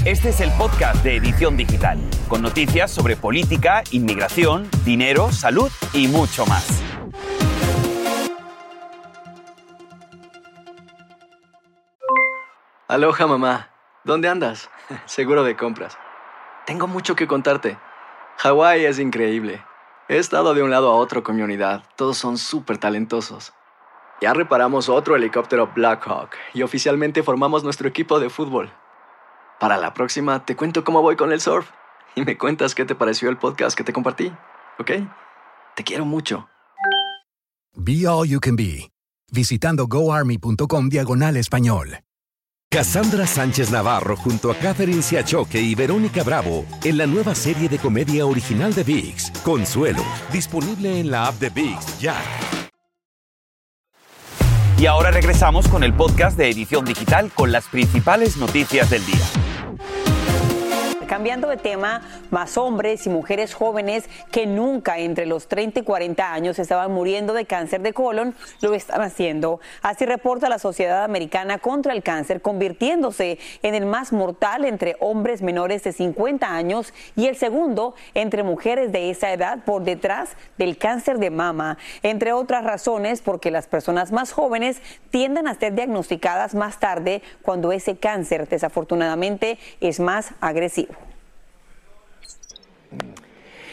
Este 0.04 0.28
es 0.28 0.40
el 0.40 0.50
podcast 0.52 1.02
de 1.02 1.16
Edición 1.16 1.56
Digital, 1.56 1.98
con 2.28 2.42
noticias 2.42 2.73
sobre 2.74 3.14
política, 3.14 3.84
inmigración, 3.92 4.68
dinero, 4.84 5.30
salud 5.30 5.70
y 5.92 6.08
mucho 6.08 6.44
más. 6.44 6.82
Aloha 12.88 13.26
mamá, 13.28 13.70
¿dónde 14.02 14.28
andas? 14.28 14.70
Seguro 15.06 15.44
de 15.44 15.56
compras. 15.56 15.96
Tengo 16.66 16.88
mucho 16.88 17.14
que 17.14 17.28
contarte. 17.28 17.78
Hawái 18.38 18.84
es 18.84 18.98
increíble. 18.98 19.64
He 20.08 20.18
estado 20.18 20.52
de 20.52 20.62
un 20.64 20.70
lado 20.70 20.90
a 20.90 20.96
otro 20.96 21.22
con 21.22 21.36
mi 21.36 21.42
unidad. 21.42 21.84
Todos 21.94 22.18
son 22.18 22.36
súper 22.38 22.78
talentosos. 22.78 23.52
Ya 24.20 24.34
reparamos 24.34 24.88
otro 24.88 25.14
helicóptero 25.14 25.70
Blackhawk 25.74 26.30
y 26.52 26.62
oficialmente 26.62 27.22
formamos 27.22 27.62
nuestro 27.62 27.88
equipo 27.88 28.18
de 28.18 28.30
fútbol. 28.30 28.72
Para 29.60 29.76
la 29.76 29.94
próxima 29.94 30.44
te 30.44 30.56
cuento 30.56 30.82
cómo 30.82 31.02
voy 31.02 31.14
con 31.14 31.30
el 31.30 31.40
surf 31.40 31.70
y 32.14 32.24
me 32.24 32.38
cuentas 32.38 32.74
qué 32.74 32.84
te 32.84 32.94
pareció 32.94 33.28
el 33.28 33.36
podcast 33.36 33.76
que 33.76 33.84
te 33.84 33.92
compartí, 33.92 34.32
¿ok? 34.78 34.90
Te 35.76 35.84
quiero 35.84 36.04
mucho. 36.04 36.48
Be 37.76 38.06
All 38.06 38.28
You 38.28 38.40
Can 38.40 38.56
Be, 38.56 38.90
visitando 39.32 39.86
goarmy.com 39.86 40.88
diagonal 40.88 41.36
español. 41.36 41.98
Cassandra 42.70 43.24
Sánchez 43.24 43.70
Navarro 43.70 44.16
junto 44.16 44.50
a 44.50 44.56
Catherine 44.56 45.00
Siachoque 45.00 45.60
y 45.60 45.76
Verónica 45.76 46.24
Bravo 46.24 46.66
en 46.82 46.98
la 46.98 47.06
nueva 47.06 47.34
serie 47.36 47.68
de 47.68 47.78
comedia 47.78 48.26
original 48.26 48.74
de 48.74 48.82
VIX, 48.82 49.30
Consuelo, 49.44 50.02
disponible 50.32 50.98
en 50.98 51.08
la 51.08 51.28
app 51.28 51.36
de 51.36 51.50
VIX 51.50 52.00
ya. 52.00 52.16
Y 54.76 54.86
ahora 54.86 55.12
regresamos 55.12 55.68
con 55.68 55.84
el 55.84 55.94
podcast 55.94 56.36
de 56.36 56.50
Edición 56.50 56.84
Digital 56.84 57.30
con 57.32 57.52
las 57.52 57.68
principales 57.68 58.36
noticias 58.36 58.90
del 58.90 59.06
día. 59.06 59.53
Cambiando 61.14 61.46
de 61.46 61.56
tema, 61.56 62.02
más 62.32 62.58
hombres 62.58 63.06
y 63.06 63.08
mujeres 63.08 63.54
jóvenes 63.54 64.10
que 64.32 64.46
nunca 64.46 64.98
entre 64.98 65.26
los 65.26 65.46
30 65.46 65.78
y 65.78 65.82
40 65.84 66.32
años 66.32 66.58
estaban 66.58 66.90
muriendo 66.90 67.34
de 67.34 67.44
cáncer 67.44 67.82
de 67.82 67.92
colon 67.92 68.34
lo 68.60 68.74
están 68.74 69.00
haciendo. 69.00 69.60
Así 69.80 70.06
reporta 70.06 70.48
la 70.48 70.58
Sociedad 70.58 71.04
Americana 71.04 71.58
contra 71.58 71.92
el 71.92 72.02
Cáncer, 72.02 72.42
convirtiéndose 72.42 73.38
en 73.62 73.76
el 73.76 73.86
más 73.86 74.12
mortal 74.12 74.64
entre 74.64 74.96
hombres 74.98 75.40
menores 75.40 75.84
de 75.84 75.92
50 75.92 76.52
años 76.52 76.92
y 77.14 77.28
el 77.28 77.36
segundo 77.36 77.94
entre 78.14 78.42
mujeres 78.42 78.90
de 78.90 79.10
esa 79.10 79.32
edad 79.32 79.64
por 79.64 79.84
detrás 79.84 80.30
del 80.58 80.78
cáncer 80.78 81.20
de 81.20 81.30
mama. 81.30 81.78
Entre 82.02 82.32
otras 82.32 82.64
razones, 82.64 83.22
porque 83.22 83.52
las 83.52 83.68
personas 83.68 84.10
más 84.10 84.32
jóvenes 84.32 84.82
tienden 85.10 85.46
a 85.46 85.54
ser 85.54 85.76
diagnosticadas 85.76 86.56
más 86.56 86.80
tarde 86.80 87.22
cuando 87.42 87.70
ese 87.70 87.98
cáncer 87.98 88.48
desafortunadamente 88.48 89.60
es 89.80 90.00
más 90.00 90.32
agresivo. 90.40 90.96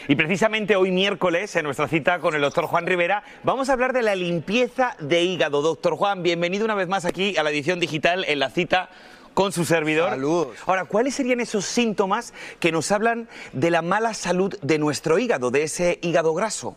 Y 0.08 0.16
precisamente 0.16 0.74
hoy 0.74 0.90
miércoles, 0.90 1.54
en 1.54 1.64
nuestra 1.64 1.86
cita 1.86 2.18
con 2.18 2.34
el 2.34 2.40
doctor 2.40 2.66
Juan 2.66 2.86
Rivera, 2.86 3.22
vamos 3.44 3.68
a 3.68 3.74
hablar 3.74 3.92
de 3.92 4.02
la 4.02 4.16
limpieza 4.16 4.96
de 4.98 5.22
hígado. 5.22 5.62
Doctor 5.62 5.94
Juan, 5.96 6.24
bienvenido 6.24 6.64
una 6.64 6.74
vez 6.74 6.88
más 6.88 7.04
aquí 7.04 7.36
a 7.36 7.42
la 7.42 7.50
edición 7.50 7.78
digital 7.78 8.24
en 8.26 8.40
la 8.40 8.50
cita 8.50 8.90
con 9.32 9.52
su 9.52 9.64
servidor. 9.64 10.10
Saludos. 10.10 10.58
Ahora, 10.66 10.86
¿cuáles 10.86 11.14
serían 11.14 11.40
esos 11.40 11.64
síntomas 11.64 12.34
que 12.58 12.72
nos 12.72 12.90
hablan 12.90 13.28
de 13.52 13.70
la 13.70 13.80
mala 13.80 14.12
salud 14.12 14.58
de 14.60 14.78
nuestro 14.78 15.18
hígado, 15.18 15.50
de 15.50 15.62
ese 15.62 15.98
hígado 16.02 16.34
graso? 16.34 16.76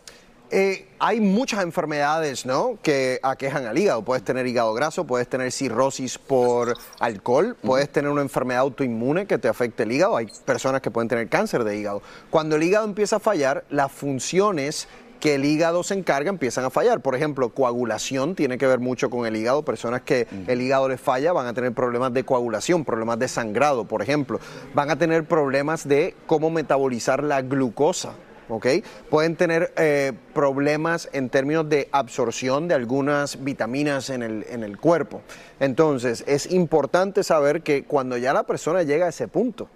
Eh, 0.50 0.86
hay 0.98 1.20
muchas 1.20 1.62
enfermedades 1.62 2.46
¿no? 2.46 2.78
que 2.82 3.18
aquejan 3.22 3.66
al 3.66 3.76
hígado. 3.76 4.02
Puedes 4.02 4.24
tener 4.24 4.46
hígado 4.46 4.72
graso, 4.74 5.04
puedes 5.04 5.28
tener 5.28 5.50
cirrosis 5.50 6.18
por 6.18 6.74
alcohol, 7.00 7.56
puedes 7.62 7.88
tener 7.90 8.10
una 8.10 8.22
enfermedad 8.22 8.60
autoinmune 8.60 9.26
que 9.26 9.38
te 9.38 9.48
afecte 9.48 9.82
el 9.82 9.92
hígado. 9.92 10.16
Hay 10.16 10.28
personas 10.44 10.80
que 10.80 10.90
pueden 10.90 11.08
tener 11.08 11.28
cáncer 11.28 11.64
de 11.64 11.76
hígado. 11.76 12.02
Cuando 12.30 12.56
el 12.56 12.62
hígado 12.62 12.84
empieza 12.84 13.16
a 13.16 13.20
fallar, 13.20 13.64
las 13.70 13.90
funciones 13.90 14.88
que 15.20 15.34
el 15.34 15.44
hígado 15.44 15.82
se 15.82 15.94
encarga 15.94 16.30
empiezan 16.30 16.64
a 16.64 16.70
fallar. 16.70 17.00
Por 17.00 17.14
ejemplo, 17.14 17.48
coagulación 17.48 18.34
tiene 18.34 18.58
que 18.58 18.66
ver 18.66 18.78
mucho 18.78 19.10
con 19.10 19.26
el 19.26 19.34
hígado. 19.34 19.64
Personas 19.64 20.02
que 20.02 20.28
el 20.46 20.60
hígado 20.60 20.88
les 20.88 21.00
falla 21.00 21.32
van 21.32 21.46
a 21.46 21.54
tener 21.54 21.72
problemas 21.72 22.12
de 22.12 22.24
coagulación, 22.24 22.84
problemas 22.84 23.18
de 23.18 23.26
sangrado, 23.26 23.84
por 23.84 24.02
ejemplo. 24.02 24.38
Van 24.74 24.90
a 24.90 24.96
tener 24.96 25.24
problemas 25.24 25.88
de 25.88 26.14
cómo 26.26 26.50
metabolizar 26.50 27.24
la 27.24 27.42
glucosa. 27.42 28.12
¿ok? 28.48 28.66
Pueden 29.10 29.36
tener 29.36 29.72
eh, 29.76 30.12
problemas 30.36 31.08
en 31.14 31.30
términos 31.30 31.66
de 31.66 31.88
absorción 31.92 32.68
de 32.68 32.74
algunas 32.74 33.42
vitaminas 33.42 34.10
en 34.10 34.22
el, 34.22 34.44
en 34.50 34.64
el 34.64 34.76
cuerpo. 34.76 35.22
Entonces, 35.60 36.24
es 36.26 36.52
importante 36.52 37.22
saber 37.22 37.62
que 37.62 37.84
cuando 37.84 38.18
ya 38.18 38.34
la 38.34 38.42
persona 38.42 38.82
llega 38.82 39.06
a 39.06 39.08
ese 39.08 39.28
punto, 39.28 39.70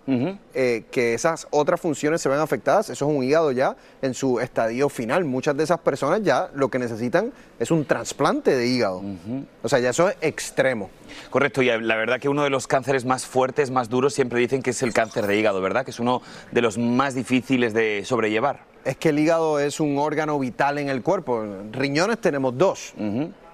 eh, 0.53 0.85
que 0.91 1.15
esas 1.15 1.47
otras 1.49 1.81
funciones 1.81 2.21
se 2.21 2.29
ven 2.29 2.41
afectadas, 2.41 2.91
eso 2.91 3.09
es 3.09 3.17
un 3.17 3.25
hígado 3.25 3.53
ya 3.53 3.75
en 4.03 4.13
su 4.13 4.39
estadio 4.39 4.91
final. 4.91 5.25
Muchas 5.25 5.57
de 5.57 5.65
esas 5.65 5.79
personas 5.79 6.23
ya 6.23 6.51
lo 6.55 6.69
que 6.69 6.79
necesitan 6.79 7.33
es 7.59 7.71
un 7.71 7.87
trasplante 7.87 8.55
de 8.55 8.67
hígado. 8.67 9.03
O 9.63 9.69
sea, 9.71 9.79
ya 9.79 9.89
eso 9.89 10.11
es 10.11 10.17
extremo. 10.21 10.91
Correcto, 11.31 11.63
y 11.63 11.69
la 11.69 11.97
verdad 11.97 12.21
que 12.21 12.29
uno 12.29 12.45
de 12.45 12.51
los 12.51 12.67
cánceres 12.67 13.07
más 13.07 13.25
fuertes, 13.25 13.71
más 13.71 13.89
duros, 13.89 14.13
siempre 14.13 14.39
dicen 14.39 14.63
que 14.63 14.71
es 14.71 14.83
el 14.83 14.93
cáncer 14.93 15.27
de 15.27 15.39
hígado, 15.39 15.63
¿verdad? 15.63 15.87
Que 15.87 15.93
es 15.93 16.01
uno 16.01 16.21
de 16.53 16.61
los 16.61 16.77
más 16.77 17.15
difíciles 17.15 17.73
de 17.73 18.03
sobrellevar. 18.05 18.70
Es 18.85 18.97
que 18.97 19.11
el 19.11 19.19
hígado 19.19 19.59
es 19.59 19.81
un 19.81 19.99
órgano 19.99 20.39
vital 20.39 20.79
en 20.79 20.89
el 20.89 21.03
cuerpo. 21.03 21.45
Riñones 21.73 22.19
tenemos 22.21 22.57
dos. 22.57 22.95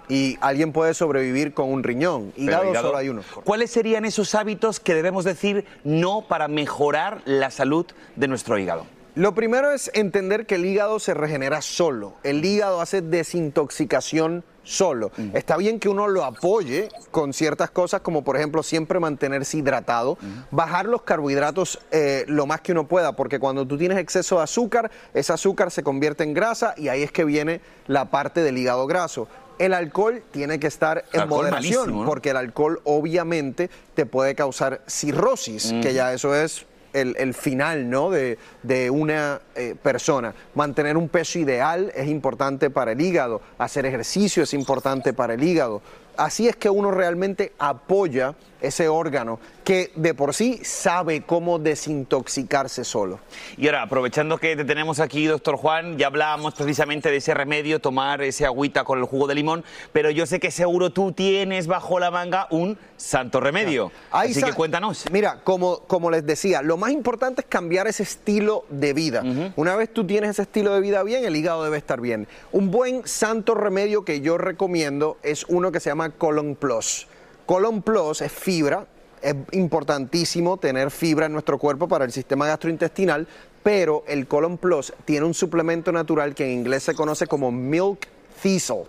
Y 0.09 0.39
alguien 0.41 0.73
puede 0.73 0.95
sobrevivir 0.95 1.53
con 1.53 1.73
un 1.73 1.83
riñón. 1.83 2.33
Hígado, 2.37 2.71
hígado, 2.71 2.87
solo 2.87 2.99
hay 2.99 3.09
uno. 3.09 3.23
¿Cuáles 3.43 3.73
serían 3.73 4.05
esos 4.05 4.37
hábitos 4.37 4.79
que 4.79 4.95
debemos 4.95 5.25
decir 5.25 5.65
no 5.83 6.23
para 6.29 6.47
mejorar 6.47 7.23
la 7.25 7.51
salud 7.51 7.87
de 8.15 8.29
nuestro 8.29 8.57
hígado? 8.57 8.87
Lo 9.17 9.35
primero 9.35 9.71
es 9.71 9.91
entender 9.95 10.45
que 10.45 10.57
el 10.57 10.67
hígado 10.67 10.99
se 11.01 11.15
regenera 11.15 11.63
solo. 11.63 12.13
El 12.23 12.45
hígado 12.45 12.83
hace 12.83 13.01
desintoxicación 13.01 14.45
solo. 14.63 15.11
Está 15.33 15.57
bien 15.57 15.81
que 15.81 15.89
uno 15.89 16.07
lo 16.07 16.23
apoye 16.23 16.91
con 17.13 17.33
ciertas 17.33 17.71
cosas, 17.71 18.03
como 18.03 18.25
por 18.25 18.37
ejemplo 18.37 18.63
siempre 18.63 19.01
mantenerse 19.01 19.57
hidratado, 19.57 20.19
bajar 20.51 20.85
los 20.85 21.01
carbohidratos 21.01 21.79
eh, 21.93 22.27
lo 22.29 22.45
más 22.45 22.61
que 22.61 22.73
uno 22.73 22.87
pueda, 22.87 23.17
porque 23.17 23.39
cuando 23.39 23.67
tú 23.67 23.79
tienes 23.79 23.97
exceso 23.97 24.37
de 24.37 24.43
azúcar, 24.43 24.91
ese 25.15 25.33
azúcar 25.33 25.71
se 25.71 25.83
convierte 25.83 26.23
en 26.23 26.35
grasa 26.35 26.75
y 26.77 26.89
ahí 26.89 27.03
es 27.03 27.11
que 27.11 27.25
viene 27.25 27.63
la 27.87 28.11
parte 28.11 28.43
del 28.43 28.59
hígado 28.59 28.87
graso. 28.87 29.29
El 29.59 29.73
alcohol 29.73 30.23
tiene 30.31 30.61
que 30.61 30.67
estar 30.67 31.07
en 31.15 31.27
moderación, 31.27 32.05
porque 32.05 32.31
el 32.31 32.37
alcohol 32.37 32.83
obviamente 32.85 33.71
te 33.95 34.05
puede 34.05 34.35
causar 34.35 34.83
cirrosis, 34.87 35.73
que 35.81 35.95
ya 35.95 36.13
eso 36.13 36.35
es 36.35 36.67
el, 36.97 37.35
final 37.35 37.91
¿no? 37.91 38.11
de, 38.11 38.39
de 38.63 38.91
una 38.91 39.41
eh, 39.55 39.75
persona. 39.81 40.35
Mantener 40.55 40.97
un 40.97 41.09
peso 41.09 41.39
ideal 41.39 41.93
es 41.95 42.09
importante 42.09 42.71
para 42.71 42.93
el 42.93 43.01
hígado, 43.01 43.41
hacer 43.59 43.87
ejercicio 43.87 44.43
es 44.43 44.55
importante 44.55 45.13
para 45.13 45.35
el 45.35 45.43
hígado. 45.43 45.83
Así 46.17 46.49
es 46.49 46.57
que 46.57 46.71
uno 46.71 46.91
realmente 46.91 47.53
apoya 47.59 48.35
ese 48.61 48.89
órgano 48.89 49.39
que 49.67 49.91
de 49.97 50.15
por 50.15 50.33
sí 50.33 50.61
sabe 50.63 51.23
cómo 51.23 51.59
desintoxicarse 51.59 52.85
solo. 52.85 53.19
Y 53.57 53.67
ahora, 53.67 53.83
aprovechando 53.83 54.39
que 54.39 54.55
te 54.55 54.65
tenemos 54.65 55.01
aquí, 55.01 55.27
doctor 55.27 55.57
Juan, 55.57 55.99
ya 55.99 56.07
hablábamos 56.07 56.55
precisamente 56.55 57.11
de 57.11 57.17
ese 57.17 57.35
remedio, 57.35 57.81
tomar 57.81 58.23
ese 58.23 58.47
agüita 58.47 58.85
con 58.85 59.01
el 59.01 59.07
jugo 59.07 59.27
de 59.27 59.35
limón, 59.35 59.65
pero 59.93 60.09
yo 60.11 60.25
sé 60.25 60.39
que 60.39 60.53
seguro 60.53 60.91
tú 60.91 61.11
tienes 61.11 61.67
bajo 61.67 61.99
la 61.99 62.13
manga 62.13 62.47
un 62.53 62.79
santo 62.97 63.41
remedio. 63.41 63.91
Ahí 64.13 64.31
Así 64.31 64.41
que 64.41 64.53
cuéntanos. 64.53 65.05
Mira, 65.11 65.41
como, 65.43 65.81
como 65.81 66.13
les 66.13 66.25
decía, 66.25 66.63
lo 66.63 66.77
más 66.77 66.93
importante 66.93 67.41
es 67.41 67.49
cambiar 67.49 67.89
ese 67.89 68.05
estilo 68.05 68.67
de 68.69 68.93
vida. 68.93 69.25
Una 69.57 69.75
vez 69.75 69.93
tú 69.93 70.07
tienes 70.07 70.31
ese 70.31 70.43
estilo 70.43 70.75
de 70.75 70.81
vida 70.81 71.03
bien, 71.03 71.25
el 71.25 71.35
hígado 71.35 71.65
debe 71.65 71.77
estar 71.77 72.01
bien. 72.01 72.29
Un 72.53 72.71
buen 72.71 73.05
santo 73.05 73.57
remedio 73.57 74.05
que 74.05 74.21
yo 74.21 74.39
recomiendo 74.39 75.19
es 75.25 75.45
uno 75.49 75.73
que 75.73 75.81
se 75.81 75.91
llama 75.91 76.11
Colon 76.11 76.55
Plus. 76.55 77.09
Colon 77.47 77.83
Plus 77.83 78.21
es 78.21 78.31
fibra, 78.31 78.87
es 79.23 79.35
importantísimo 79.53 80.57
tener 80.57 80.91
fibra 80.91 81.27
en 81.27 81.33
nuestro 81.33 81.59
cuerpo 81.59 81.89
para 81.89 82.05
el 82.05 82.13
sistema 82.13 82.47
gastrointestinal, 82.47 83.27
pero 83.63 84.05
el 84.07 84.27
Colon 84.27 84.59
Plus 84.59 84.93
tiene 85.05 85.27
un 85.27 85.35
suplemento 85.35 85.93
natural 85.93 86.35
que 86.35 86.45
en 86.45 86.53
inglés 86.53 86.85
se 86.85 86.95
conoce 86.95 87.27
como 87.27 87.51
Milk 87.51 88.07
Thistle. 88.43 88.85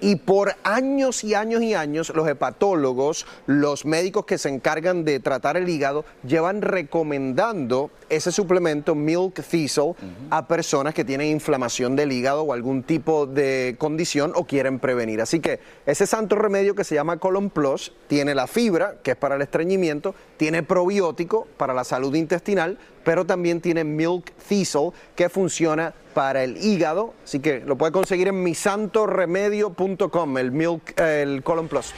Y 0.00 0.16
por 0.16 0.54
años 0.62 1.24
y 1.24 1.34
años 1.34 1.62
y 1.62 1.74
años, 1.74 2.12
los 2.14 2.28
hepatólogos, 2.28 3.26
los 3.46 3.84
médicos 3.84 4.24
que 4.24 4.38
se 4.38 4.48
encargan 4.48 5.04
de 5.04 5.20
tratar 5.20 5.56
el 5.56 5.68
hígado, 5.68 6.04
llevan 6.26 6.62
recomendando 6.62 7.90
ese 8.08 8.32
suplemento 8.32 8.94
Milk 8.94 9.42
Thistle 9.42 9.94
a 10.30 10.46
personas 10.46 10.94
que 10.94 11.04
tienen 11.04 11.28
inflamación 11.28 11.96
del 11.96 12.12
hígado 12.12 12.42
o 12.42 12.52
algún 12.52 12.82
tipo 12.82 13.26
de 13.26 13.76
condición 13.78 14.32
o 14.34 14.44
quieren 14.44 14.78
prevenir. 14.78 15.20
Así 15.20 15.40
que 15.40 15.60
ese 15.86 16.06
santo 16.06 16.36
remedio 16.36 16.74
que 16.74 16.84
se 16.84 16.94
llama 16.94 17.18
Colon 17.18 17.50
Plus 17.50 17.92
tiene 18.06 18.34
la 18.34 18.46
fibra, 18.46 18.96
que 19.02 19.12
es 19.12 19.16
para 19.16 19.36
el 19.36 19.42
estreñimiento, 19.42 20.14
tiene 20.36 20.62
probiótico 20.62 21.46
para 21.56 21.74
la 21.74 21.84
salud 21.84 22.14
intestinal, 22.14 22.78
pero 23.04 23.24
también 23.24 23.60
tiene 23.60 23.84
Milk 23.84 24.32
Thistle 24.48 24.90
que 25.14 25.28
funciona 25.28 25.94
para 26.14 26.42
el 26.44 26.56
hígado, 26.56 27.14
así 27.24 27.40
que 27.40 27.60
lo 27.60 27.76
puede 27.76 27.92
conseguir 27.92 28.28
en 28.28 28.42
misantoremedio.com, 28.42 30.38
el 30.38 30.52
Milk, 30.52 30.98
el 31.00 31.42
Colon 31.42 31.68
Plus. 31.68 31.92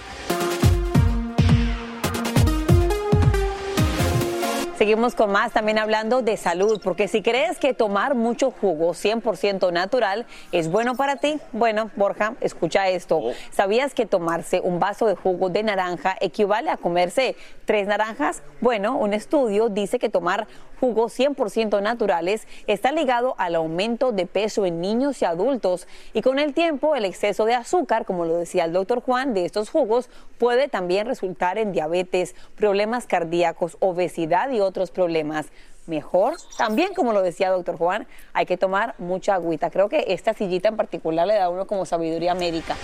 Seguimos 4.77 5.15
con 5.15 5.33
más 5.33 5.53
también 5.53 5.79
hablando 5.79 6.21
de 6.21 6.37
salud, 6.37 6.83
porque 6.85 7.09
si 7.09 7.23
crees 7.23 7.59
que 7.59 7.73
tomar 7.73 8.15
mucho 8.15 8.51
jugo 8.51 8.91
100% 8.91 9.73
natural 9.73 10.27
es 10.53 10.71
bueno 10.71 10.97
para 10.97 11.17
ti, 11.17 11.41
bueno, 11.53 11.91
Borja, 11.97 12.35
escucha 12.43 12.87
esto. 12.91 13.23
¿Sabías 13.53 13.95
que 13.95 14.05
tomarse 14.05 14.61
un 14.61 14.79
vaso 14.79 15.07
de 15.07 15.15
jugo 15.15 15.49
de 15.49 15.63
naranja 15.63 16.17
equivale 16.21 16.69
a 16.69 16.77
comerse 16.77 17.37
tres 17.65 17.89
naranjas? 17.89 18.43
Bueno, 18.61 18.99
un 18.99 19.15
estudio 19.15 19.71
dice 19.71 19.99
que 19.99 20.11
tomar 20.11 20.47
jugos 20.81 21.19
100% 21.19 21.81
naturales 21.83 22.47
está 22.67 22.93
ligado 22.93 23.35
al 23.39 23.55
aumento 23.55 24.13
de 24.13 24.27
peso 24.27 24.67
en 24.67 24.81
niños 24.81 25.23
y 25.23 25.25
adultos 25.25 25.89
y 26.13 26.23
con 26.23 26.39
el 26.39 26.55
tiempo 26.55 26.95
el 26.95 27.05
exceso 27.05 27.45
de 27.45 27.55
azúcar, 27.55 28.05
como 28.05 28.25
lo 28.25 28.37
decía 28.37 28.65
el 28.65 28.73
doctor 28.73 29.01
Juan, 29.01 29.35
de 29.35 29.45
estos 29.45 29.71
jugos 29.71 30.11
puede 30.39 30.69
también 30.69 31.07
resultar 31.07 31.59
en 31.59 31.73
diabetes, 31.73 32.35
problemas 32.57 33.07
cardíacos, 33.07 33.77
obesidad 33.81 34.51
y 34.51 34.61
otros 34.67 34.91
problemas. 34.91 35.47
Mejor, 35.87 36.35
también 36.59 36.95
como 36.95 37.13
lo 37.13 37.23
decía 37.23 37.51
doctor 37.51 37.79
Juan, 37.79 38.07
hay 38.33 38.45
que 38.45 38.57
tomar 38.57 38.95
mucha 38.99 39.35
agüita. 39.35 39.71
Creo 39.71 39.89
que 39.89 40.07
esta 40.09 40.35
sillita 40.35 40.69
en 40.69 40.77
particular 40.77 41.27
le 41.27 41.35
da 41.35 41.45
a 41.45 41.49
uno 41.49 41.67
como 41.67 41.87
sabiduría 41.87 42.35
médica. 42.35 42.77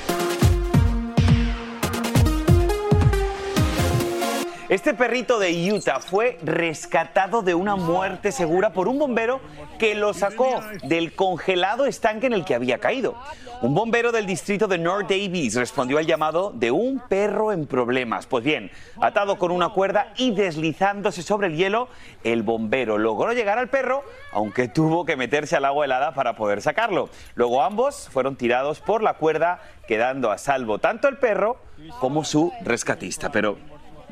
Este 4.73 4.95
perrito 4.95 5.39
de 5.39 5.71
Utah 5.71 6.01
fue 6.01 6.39
rescatado 6.43 7.43
de 7.43 7.55
una 7.55 7.77
muerte 7.77 8.33
segura 8.33 8.73
por 8.73 8.89
un 8.89 8.99
bombero 8.99 9.39
que 9.79 9.95
lo 9.95 10.15
sacó 10.15 10.63
del 10.85 11.15
congelado 11.15 11.85
estanque 11.85 12.29
en 12.29 12.33
el 12.33 12.47
que 12.47 12.55
había 12.55 12.79
caído. 12.79 13.15
Un 13.61 13.75
bombero 13.75 14.13
del 14.13 14.25
distrito 14.25 14.69
de 14.69 14.79
North 14.79 15.11
Davies 15.11 15.57
respondió 15.57 15.99
al 15.99 16.07
llamado 16.07 16.53
de 16.55 16.71
un 16.71 17.01
perro 17.07 17.53
en 17.53 17.67
problemas. 17.67 18.25
Pues 18.25 18.45
bien, 18.45 18.71
atado 18.99 19.37
con 19.37 19.51
una 19.51 19.69
cuerda 19.69 20.15
y 20.17 20.31
deslizándose 20.31 21.21
sobre 21.21 21.49
el 21.49 21.57
hielo, 21.59 21.89
el 22.25 22.43
bombero 22.43 22.97
logró 22.97 23.35
llegar 23.35 23.59
al 23.59 23.69
perro, 23.69 24.03
aunque 24.33 24.69
tuvo 24.69 25.05
que 25.05 25.17
meterse 25.17 25.55
al 25.55 25.67
agua 25.67 25.85
helada 25.85 26.15
para 26.15 26.35
poder 26.35 26.63
sacarlo. 26.63 27.11
Luego 27.35 27.63
ambos 27.63 28.09
fueron 28.11 28.37
tirados 28.37 28.81
por 28.81 29.03
la 29.03 29.19
cuerda, 29.19 29.61
quedando 29.87 30.31
a 30.31 30.39
salvo 30.39 30.79
tanto 30.79 31.09
el 31.09 31.19
perro 31.19 31.59
como 32.01 32.25
su 32.25 32.55
rescatista. 32.65 33.31
Pero 33.31 33.59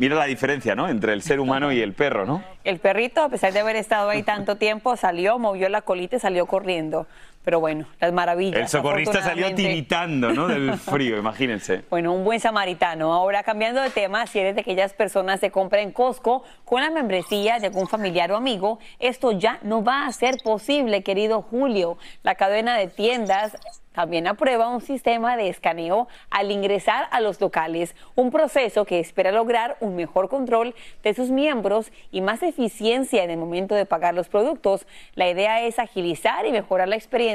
Mira 0.01 0.17
la 0.17 0.25
diferencia, 0.25 0.75
¿no? 0.75 0.89
Entre 0.89 1.13
el 1.13 1.21
ser 1.21 1.41
humano 1.41 1.73
y 1.73 1.81
el 1.83 1.93
perro, 1.93 2.25
¿no? 2.25 2.43
El 2.65 2.79
perrito, 2.79 3.23
a 3.23 3.29
pesar 3.29 3.53
de 3.53 3.61
haber 3.61 3.77
estado 3.77 4.09
ahí 4.09 4.23
tanto 4.23 4.57
tiempo, 4.57 4.97
salió, 4.97 5.39
movió 5.39 5.69
la 5.69 5.83
colita 5.83 6.17
y 6.17 6.21
salió 6.21 6.47
corriendo. 6.47 7.07
Pero 7.43 7.59
bueno, 7.59 7.87
las 8.01 8.13
maravillas. 8.13 8.61
El 8.61 8.69
socorrista 8.69 9.23
salió 9.23 9.55
tiritando, 9.55 10.31
¿no? 10.33 10.47
Del 10.47 10.75
frío, 10.79 11.17
imagínense. 11.17 11.85
Bueno, 11.89 12.13
un 12.13 12.23
buen 12.23 12.39
samaritano. 12.39 13.15
Ahora, 13.15 13.43
cambiando 13.43 13.81
de 13.81 13.89
tema, 13.89 14.27
si 14.27 14.41
eres 14.41 14.55
de 14.55 14.61
aquellas 14.61 14.93
personas 14.93 15.41
que 15.41 15.51
compran 15.51 15.83
en 15.83 15.93
Costco 15.93 16.45
con 16.67 16.83
la 16.83 16.91
membresía 16.91 17.59
de 17.59 17.69
algún 17.69 17.89
familiar 17.89 18.31
o 18.33 18.37
amigo, 18.37 18.79
esto 18.99 19.33
ya 19.33 19.59
no 19.63 19.83
va 19.83 20.07
a 20.07 20.13
ser 20.13 20.37
posible, 20.45 21.03
querido 21.03 21.41
Julio. 21.41 21.97
La 22.23 22.35
cadena 22.35 22.77
de 22.77 22.89
tiendas 22.89 23.57
también 23.93 24.29
aprueba 24.29 24.69
un 24.69 24.81
sistema 24.81 25.37
de 25.37 25.49
escaneo 25.49 26.07
al 26.31 26.53
ingresar 26.53 27.09
a 27.11 27.21
los 27.21 27.41
locales, 27.41 27.97
un 28.15 28.31
proceso 28.31 28.85
que 28.85 29.01
espera 29.01 29.33
lograr 29.33 29.77
un 29.81 29.97
mejor 29.97 30.29
control 30.29 30.75
de 31.03 31.13
sus 31.13 31.31
miembros 31.31 31.91
y 32.13 32.21
más 32.21 32.43
eficiencia 32.45 33.25
en 33.25 33.31
el 33.31 33.37
momento 33.39 33.75
de 33.75 33.87
pagar 33.87 34.15
los 34.15 34.29
productos. 34.29 34.87
La 35.15 35.29
idea 35.29 35.63
es 35.63 35.81
agilizar 35.81 36.47
y 36.47 36.53
mejorar 36.53 36.87
la 36.87 36.95
experiencia 36.95 37.30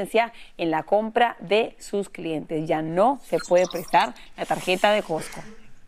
en 0.58 0.70
la 0.70 0.82
compra 0.82 1.36
de 1.40 1.74
sus 1.78 2.08
clientes. 2.08 2.66
Ya 2.68 2.82
no 2.82 3.20
se 3.24 3.38
puede 3.38 3.66
prestar 3.66 4.14
la 4.36 4.44
tarjeta 4.44 4.92
de 4.92 5.02
Costco. 5.02 5.40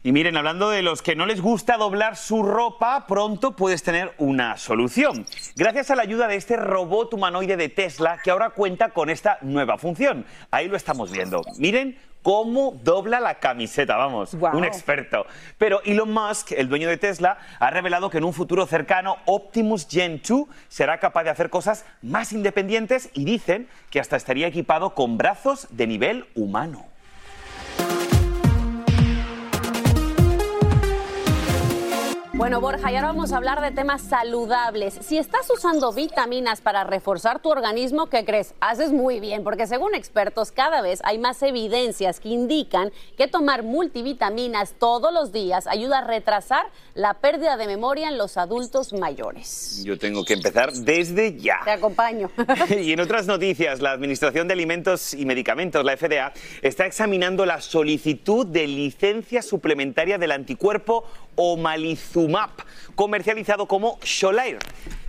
Y 0.04 0.12
miren, 0.12 0.37
hablando 0.37 0.70
de 0.70 0.82
los 0.82 1.02
que 1.02 1.16
no 1.16 1.26
les 1.26 1.40
gusta 1.40 1.76
doblar 1.76 2.16
su 2.16 2.44
ropa, 2.44 3.04
pronto 3.08 3.56
puedes 3.56 3.82
tener 3.82 4.14
una 4.18 4.56
solución. 4.56 5.26
Gracias 5.56 5.90
a 5.90 5.96
la 5.96 6.02
ayuda 6.02 6.28
de 6.28 6.37
este 6.37 6.56
robot 6.56 7.14
humanoide 7.14 7.56
de 7.56 7.68
Tesla 7.68 8.20
que 8.22 8.30
ahora 8.30 8.50
cuenta 8.50 8.90
con 8.90 9.11
esta 9.11 9.38
nueva 9.42 9.76
función. 9.76 10.24
Ahí 10.52 10.68
lo 10.68 10.76
estamos 10.76 11.11
viendo. 11.11 11.42
Miren 11.58 11.98
cómo 12.22 12.78
dobla 12.84 13.18
la 13.18 13.40
camiseta, 13.40 13.96
vamos, 13.96 14.34
un 14.34 14.64
experto. 14.64 15.26
Pero 15.56 15.82
Elon 15.82 16.12
Musk, 16.12 16.52
el 16.52 16.68
dueño 16.68 16.88
de 16.88 16.96
Tesla, 16.96 17.38
ha 17.58 17.70
revelado 17.70 18.08
que 18.08 18.18
en 18.18 18.24
un 18.24 18.32
futuro 18.32 18.66
cercano 18.66 19.16
Optimus 19.24 19.88
Gen 19.90 20.22
2 20.26 20.44
será 20.68 21.00
capaz 21.00 21.24
de 21.24 21.30
hacer 21.30 21.50
cosas 21.50 21.84
más 22.02 22.32
independientes 22.32 23.11
y 23.14 23.24
dicen 23.24 23.68
que 23.90 23.98
hasta 23.98 24.16
estaría 24.16 24.46
equipado 24.46 24.94
con 24.94 25.18
brazos 25.18 25.66
de 25.70 25.88
nivel 25.88 26.26
humano. 26.37 26.88
Bueno, 32.38 32.61
Borja, 32.61 32.92
y 32.92 32.94
ahora 32.94 33.09
vamos 33.09 33.33
a 33.33 33.37
hablar 33.37 33.61
de 33.61 33.72
temas 33.72 34.01
saludables. 34.01 34.96
Si 35.01 35.18
estás 35.18 35.51
usando 35.51 35.92
vitaminas 35.92 36.61
para 36.61 36.85
reforzar 36.85 37.42
tu 37.42 37.48
organismo, 37.48 38.07
¿qué 38.07 38.24
crees? 38.24 38.55
Haces 38.61 38.92
muy 38.92 39.18
bien, 39.18 39.42
porque 39.42 39.66
según 39.66 39.96
expertos, 39.96 40.53
cada 40.53 40.81
vez 40.81 41.01
hay 41.03 41.18
más 41.18 41.42
evidencias 41.42 42.20
que 42.20 42.29
indican 42.29 42.92
que 43.16 43.27
tomar 43.27 43.64
multivitaminas 43.64 44.74
todos 44.79 45.12
los 45.12 45.33
días 45.33 45.66
ayuda 45.66 45.98
a 45.98 46.07
retrasar 46.07 46.66
la 46.94 47.14
pérdida 47.14 47.57
de 47.57 47.66
memoria 47.66 48.09
en 48.09 48.18
los 48.18 48.37
adultos 48.37 48.92
mayores. 48.92 49.83
Yo 49.85 49.98
tengo 49.98 50.24
que 50.24 50.35
empezar 50.35 50.72
desde 50.72 51.37
ya. 51.37 51.59
Te 51.64 51.72
acompaño. 51.72 52.31
y 52.70 52.92
en 52.92 53.01
otras 53.01 53.27
noticias, 53.27 53.81
la 53.81 53.90
Administración 53.90 54.46
de 54.46 54.55
Alimentos 54.55 55.12
y 55.12 55.27
Medicamentos, 55.27 55.85
la 55.85 55.96
FDA, 55.96 56.33
está 56.62 56.87
examinando 56.87 57.44
la 57.44 57.61
solicitud 57.61 58.46
de 58.46 58.68
licencia 58.68 59.42
suplementaria 59.42 60.18
del 60.18 60.31
anticuerpo 60.31 61.05
Omalizumab, 61.40 62.27
comercializado 62.94 63.66
como 63.66 63.98
Xolair. 64.02 64.58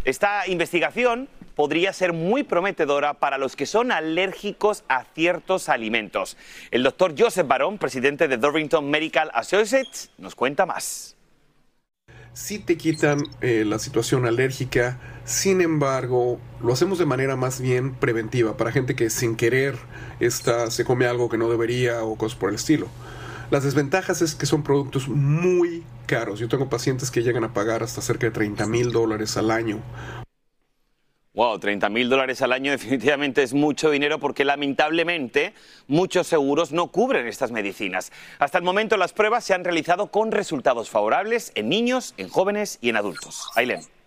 Esta 0.06 0.48
investigación 0.48 1.28
podría 1.60 1.92
ser 1.92 2.14
muy 2.14 2.44
prometedora 2.44 3.16
para 3.16 3.38
los 3.38 3.58
que 3.58 3.66
son 3.66 3.92
alérgicos 3.92 4.86
a 4.88 5.04
ciertos 5.14 5.68
alimentos. 5.68 6.38
El 6.72 6.84
doctor 6.84 7.14
Joseph 7.18 7.48
Barón, 7.48 7.78
presidente 7.78 8.30
de 8.30 8.38
Dorrington 8.38 8.90
Medical 8.90 9.30
Associates, 9.34 10.10
nos 10.18 10.36
cuenta 10.36 10.66
más. 10.66 11.18
sí 12.32 12.60
te 12.60 12.78
quitan 12.78 13.24
eh, 13.42 13.66
la 13.66 13.80
situación 13.80 14.26
alérgica, 14.26 15.00
sin 15.26 15.60
embargo, 15.60 16.40
lo 16.64 16.72
hacemos 16.72 16.98
de 16.98 17.06
manera 17.06 17.36
más 17.36 17.60
bien 17.60 17.94
preventiva 17.94 18.56
para 18.56 18.72
gente 18.72 18.96
que 18.96 19.10
sin 19.10 19.36
querer 19.36 19.76
está, 20.22 20.72
se 20.72 20.86
come 20.86 21.08
algo 21.08 21.28
que 21.28 21.38
no 21.38 21.50
debería 21.50 22.04
o 22.04 22.16
cosas 22.16 22.40
por 22.40 22.50
el 22.50 22.56
estilo. 22.56 22.88
Las 23.52 23.64
desventajas 23.64 24.22
es 24.22 24.36
que 24.36 24.46
son 24.46 24.64
productos 24.64 25.08
muy 25.08 25.84
caros. 26.06 26.40
Yo 26.40 26.48
tengo 26.48 26.70
pacientes 26.70 27.12
que 27.12 27.24
llegan 27.24 27.44
a 27.44 27.54
pagar 27.54 27.84
hasta 27.84 28.02
cerca 28.02 28.28
de 28.28 28.32
30 28.32 28.68
mil 28.68 28.92
dólares 28.92 29.38
al 29.38 29.52
año 29.52 29.82
Wow, 31.40 31.58
30 31.58 31.88
mil 31.88 32.10
dólares 32.10 32.42
al 32.42 32.52
año 32.52 32.72
definitivamente 32.74 33.44
es 33.44 33.54
mucho 33.54 33.92
dinero 33.92 34.20
porque 34.20 34.44
lamentablemente 34.44 35.54
muchos 35.88 36.28
seguros 36.28 36.74
no 36.74 36.88
cubren 36.88 37.28
estas 37.28 37.52
medicinas. 37.52 38.12
Hasta 38.40 38.58
el 38.58 38.66
momento 38.66 38.98
las 38.98 39.14
pruebas 39.14 39.46
se 39.46 39.54
han 39.54 39.64
realizado 39.64 40.08
con 40.08 40.32
resultados 40.32 40.90
favorables 40.90 41.54
en 41.56 41.70
niños, 41.70 42.14
en 42.18 42.28
jóvenes 42.28 42.78
y 42.82 42.90
en 42.90 42.98
adultos. 42.98 43.50
Ailén. 43.56 43.99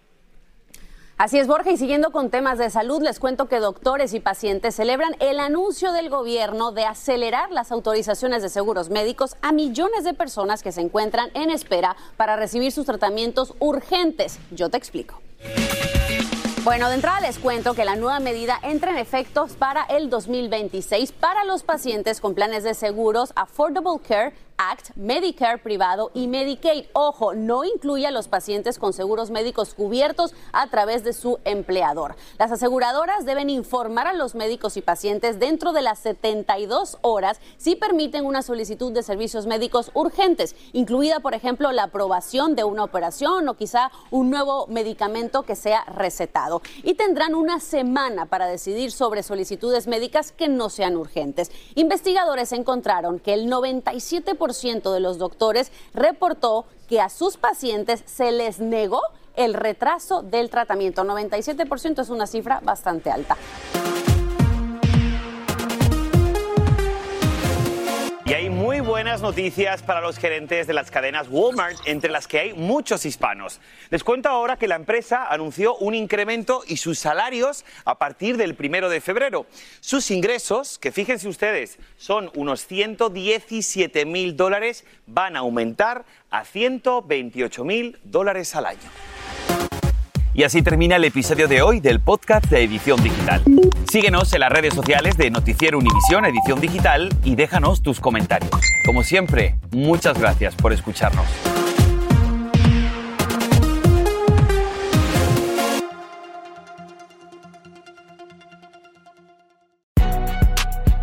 Así 1.18 1.38
es, 1.38 1.46
Borja, 1.46 1.70
y 1.70 1.76
siguiendo 1.76 2.10
con 2.10 2.30
temas 2.30 2.58
de 2.58 2.68
salud, 2.70 3.00
les 3.02 3.20
cuento 3.20 3.46
que 3.46 3.60
doctores 3.60 4.12
y 4.14 4.20
pacientes 4.20 4.74
celebran 4.74 5.14
el 5.20 5.38
anuncio 5.38 5.92
del 5.92 6.10
gobierno 6.10 6.72
de 6.72 6.84
acelerar 6.84 7.52
las 7.52 7.70
autorizaciones 7.70 8.42
de 8.42 8.48
seguros 8.48 8.90
médicos 8.90 9.36
a 9.40 9.52
millones 9.52 10.04
de 10.04 10.14
personas 10.14 10.62
que 10.62 10.72
se 10.72 10.80
encuentran 10.80 11.30
en 11.34 11.50
espera 11.50 11.96
para 12.16 12.36
recibir 12.36 12.72
sus 12.72 12.86
tratamientos 12.86 13.54
urgentes. 13.60 14.40
Yo 14.50 14.68
te 14.68 14.78
explico. 14.78 15.20
Bueno, 16.64 16.88
de 16.88 16.94
entrada 16.94 17.20
les 17.20 17.40
cuento 17.40 17.74
que 17.74 17.84
la 17.84 17.96
nueva 17.96 18.20
medida 18.20 18.56
entra 18.62 18.92
en 18.92 18.98
efecto 18.98 19.48
para 19.58 19.82
el 19.82 20.10
2026 20.10 21.10
para 21.10 21.44
los 21.44 21.64
pacientes 21.64 22.20
con 22.20 22.36
planes 22.36 22.62
de 22.62 22.74
seguros 22.74 23.32
Affordable 23.34 23.98
Care 24.06 24.32
Act, 24.70 24.90
Medicare 24.96 25.58
privado 25.58 26.10
y 26.14 26.28
Medicaid. 26.28 26.86
Ojo, 26.92 27.34
no 27.34 27.64
incluye 27.64 28.06
a 28.06 28.10
los 28.10 28.28
pacientes 28.28 28.78
con 28.78 28.92
seguros 28.92 29.30
médicos 29.30 29.74
cubiertos 29.74 30.34
a 30.52 30.68
través 30.68 31.02
de 31.02 31.12
su 31.12 31.40
empleador. 31.44 32.14
Las 32.38 32.52
aseguradoras 32.52 33.24
deben 33.24 33.50
informar 33.50 34.06
a 34.06 34.12
los 34.12 34.34
médicos 34.34 34.76
y 34.76 34.82
pacientes 34.82 35.40
dentro 35.40 35.72
de 35.72 35.82
las 35.82 35.98
72 36.00 36.98
horas 37.00 37.40
si 37.56 37.74
permiten 37.74 38.24
una 38.24 38.42
solicitud 38.42 38.92
de 38.92 39.02
servicios 39.02 39.46
médicos 39.46 39.90
urgentes, 39.94 40.54
incluida, 40.72 41.20
por 41.20 41.34
ejemplo, 41.34 41.72
la 41.72 41.84
aprobación 41.84 42.54
de 42.54 42.64
una 42.64 42.84
operación 42.84 43.48
o 43.48 43.54
quizá 43.54 43.90
un 44.10 44.30
nuevo 44.30 44.66
medicamento 44.68 45.42
que 45.42 45.56
sea 45.56 45.84
recetado. 45.84 46.62
Y 46.84 46.94
tendrán 46.94 47.34
una 47.34 47.58
semana 47.58 48.26
para 48.26 48.46
decidir 48.46 48.92
sobre 48.92 49.22
solicitudes 49.22 49.86
médicas 49.88 50.30
que 50.30 50.48
no 50.48 50.70
sean 50.70 50.96
urgentes. 50.96 51.50
Investigadores 51.74 52.52
encontraron 52.52 53.18
que 53.18 53.34
el 53.34 53.50
97% 53.50 54.51
de 54.92 55.00
los 55.00 55.18
doctores 55.18 55.72
reportó 55.94 56.66
que 56.88 57.00
a 57.00 57.08
sus 57.08 57.36
pacientes 57.36 58.02
se 58.06 58.32
les 58.32 58.60
negó 58.60 59.00
el 59.36 59.54
retraso 59.54 60.22
del 60.22 60.50
tratamiento. 60.50 61.04
97% 61.04 62.02
es 62.02 62.10
una 62.10 62.26
cifra 62.26 62.60
bastante 62.62 63.10
alta. 63.10 63.36
Buenas 69.02 69.20
noticias 69.20 69.82
para 69.82 70.00
los 70.00 70.16
gerentes 70.16 70.68
de 70.68 70.74
las 70.74 70.92
cadenas 70.92 71.26
Walmart, 71.28 71.76
entre 71.86 72.08
las 72.08 72.28
que 72.28 72.38
hay 72.38 72.52
muchos 72.52 73.04
hispanos. 73.04 73.60
Les 73.90 74.04
cuento 74.04 74.28
ahora 74.28 74.58
que 74.58 74.68
la 74.68 74.76
empresa 74.76 75.26
anunció 75.26 75.74
un 75.78 75.96
incremento 75.96 76.62
y 76.68 76.76
sus 76.76 77.00
salarios 77.00 77.64
a 77.84 77.98
partir 77.98 78.36
del 78.36 78.54
primero 78.54 78.88
de 78.88 79.00
febrero. 79.00 79.46
Sus 79.80 80.12
ingresos, 80.12 80.78
que 80.78 80.92
fíjense 80.92 81.26
ustedes, 81.26 81.80
son 81.96 82.30
unos 82.36 82.64
117 82.64 84.06
mil 84.06 84.36
dólares, 84.36 84.84
van 85.06 85.34
a 85.34 85.40
aumentar 85.40 86.04
a 86.30 86.44
128 86.44 87.64
mil 87.64 87.98
dólares 88.04 88.54
al 88.54 88.66
año. 88.66 89.11
Y 90.34 90.44
así 90.44 90.62
termina 90.62 90.96
el 90.96 91.04
episodio 91.04 91.46
de 91.46 91.60
hoy 91.60 91.80
del 91.80 92.00
podcast 92.00 92.46
de 92.46 92.62
Edición 92.62 93.02
Digital. 93.02 93.42
Síguenos 93.90 94.32
en 94.32 94.40
las 94.40 94.50
redes 94.50 94.72
sociales 94.72 95.18
de 95.18 95.30
Noticiero 95.30 95.78
Univisión 95.78 96.24
Edición 96.24 96.58
Digital 96.58 97.10
y 97.22 97.34
déjanos 97.34 97.82
tus 97.82 98.00
comentarios. 98.00 98.50
Como 98.86 99.02
siempre, 99.02 99.56
muchas 99.72 100.18
gracias 100.18 100.54
por 100.54 100.72
escucharnos. 100.72 101.26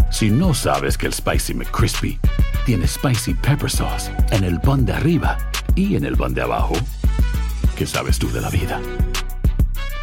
Si 0.10 0.32
no 0.32 0.56
sabes 0.56 0.98
que 0.98 1.06
el 1.06 1.14
Spicy 1.14 1.54
McCrispy 1.54 2.20
tiene 2.66 2.88
Spicy 2.88 3.36
Pepper 3.36 3.70
Sauce 3.70 4.12
en 4.32 4.44
el 4.44 4.60
pan 4.60 4.86
de 4.86 4.94
arriba 4.94 5.38
y 5.76 5.96
en 5.96 6.04
el 6.04 6.18
pan 6.18 6.34
de 6.34 6.42
abajo, 6.42 6.74
¿qué 7.78 7.86
sabes 7.86 8.18
tú 8.18 8.30
de 8.32 8.42
la 8.42 8.50
vida? 8.50 8.82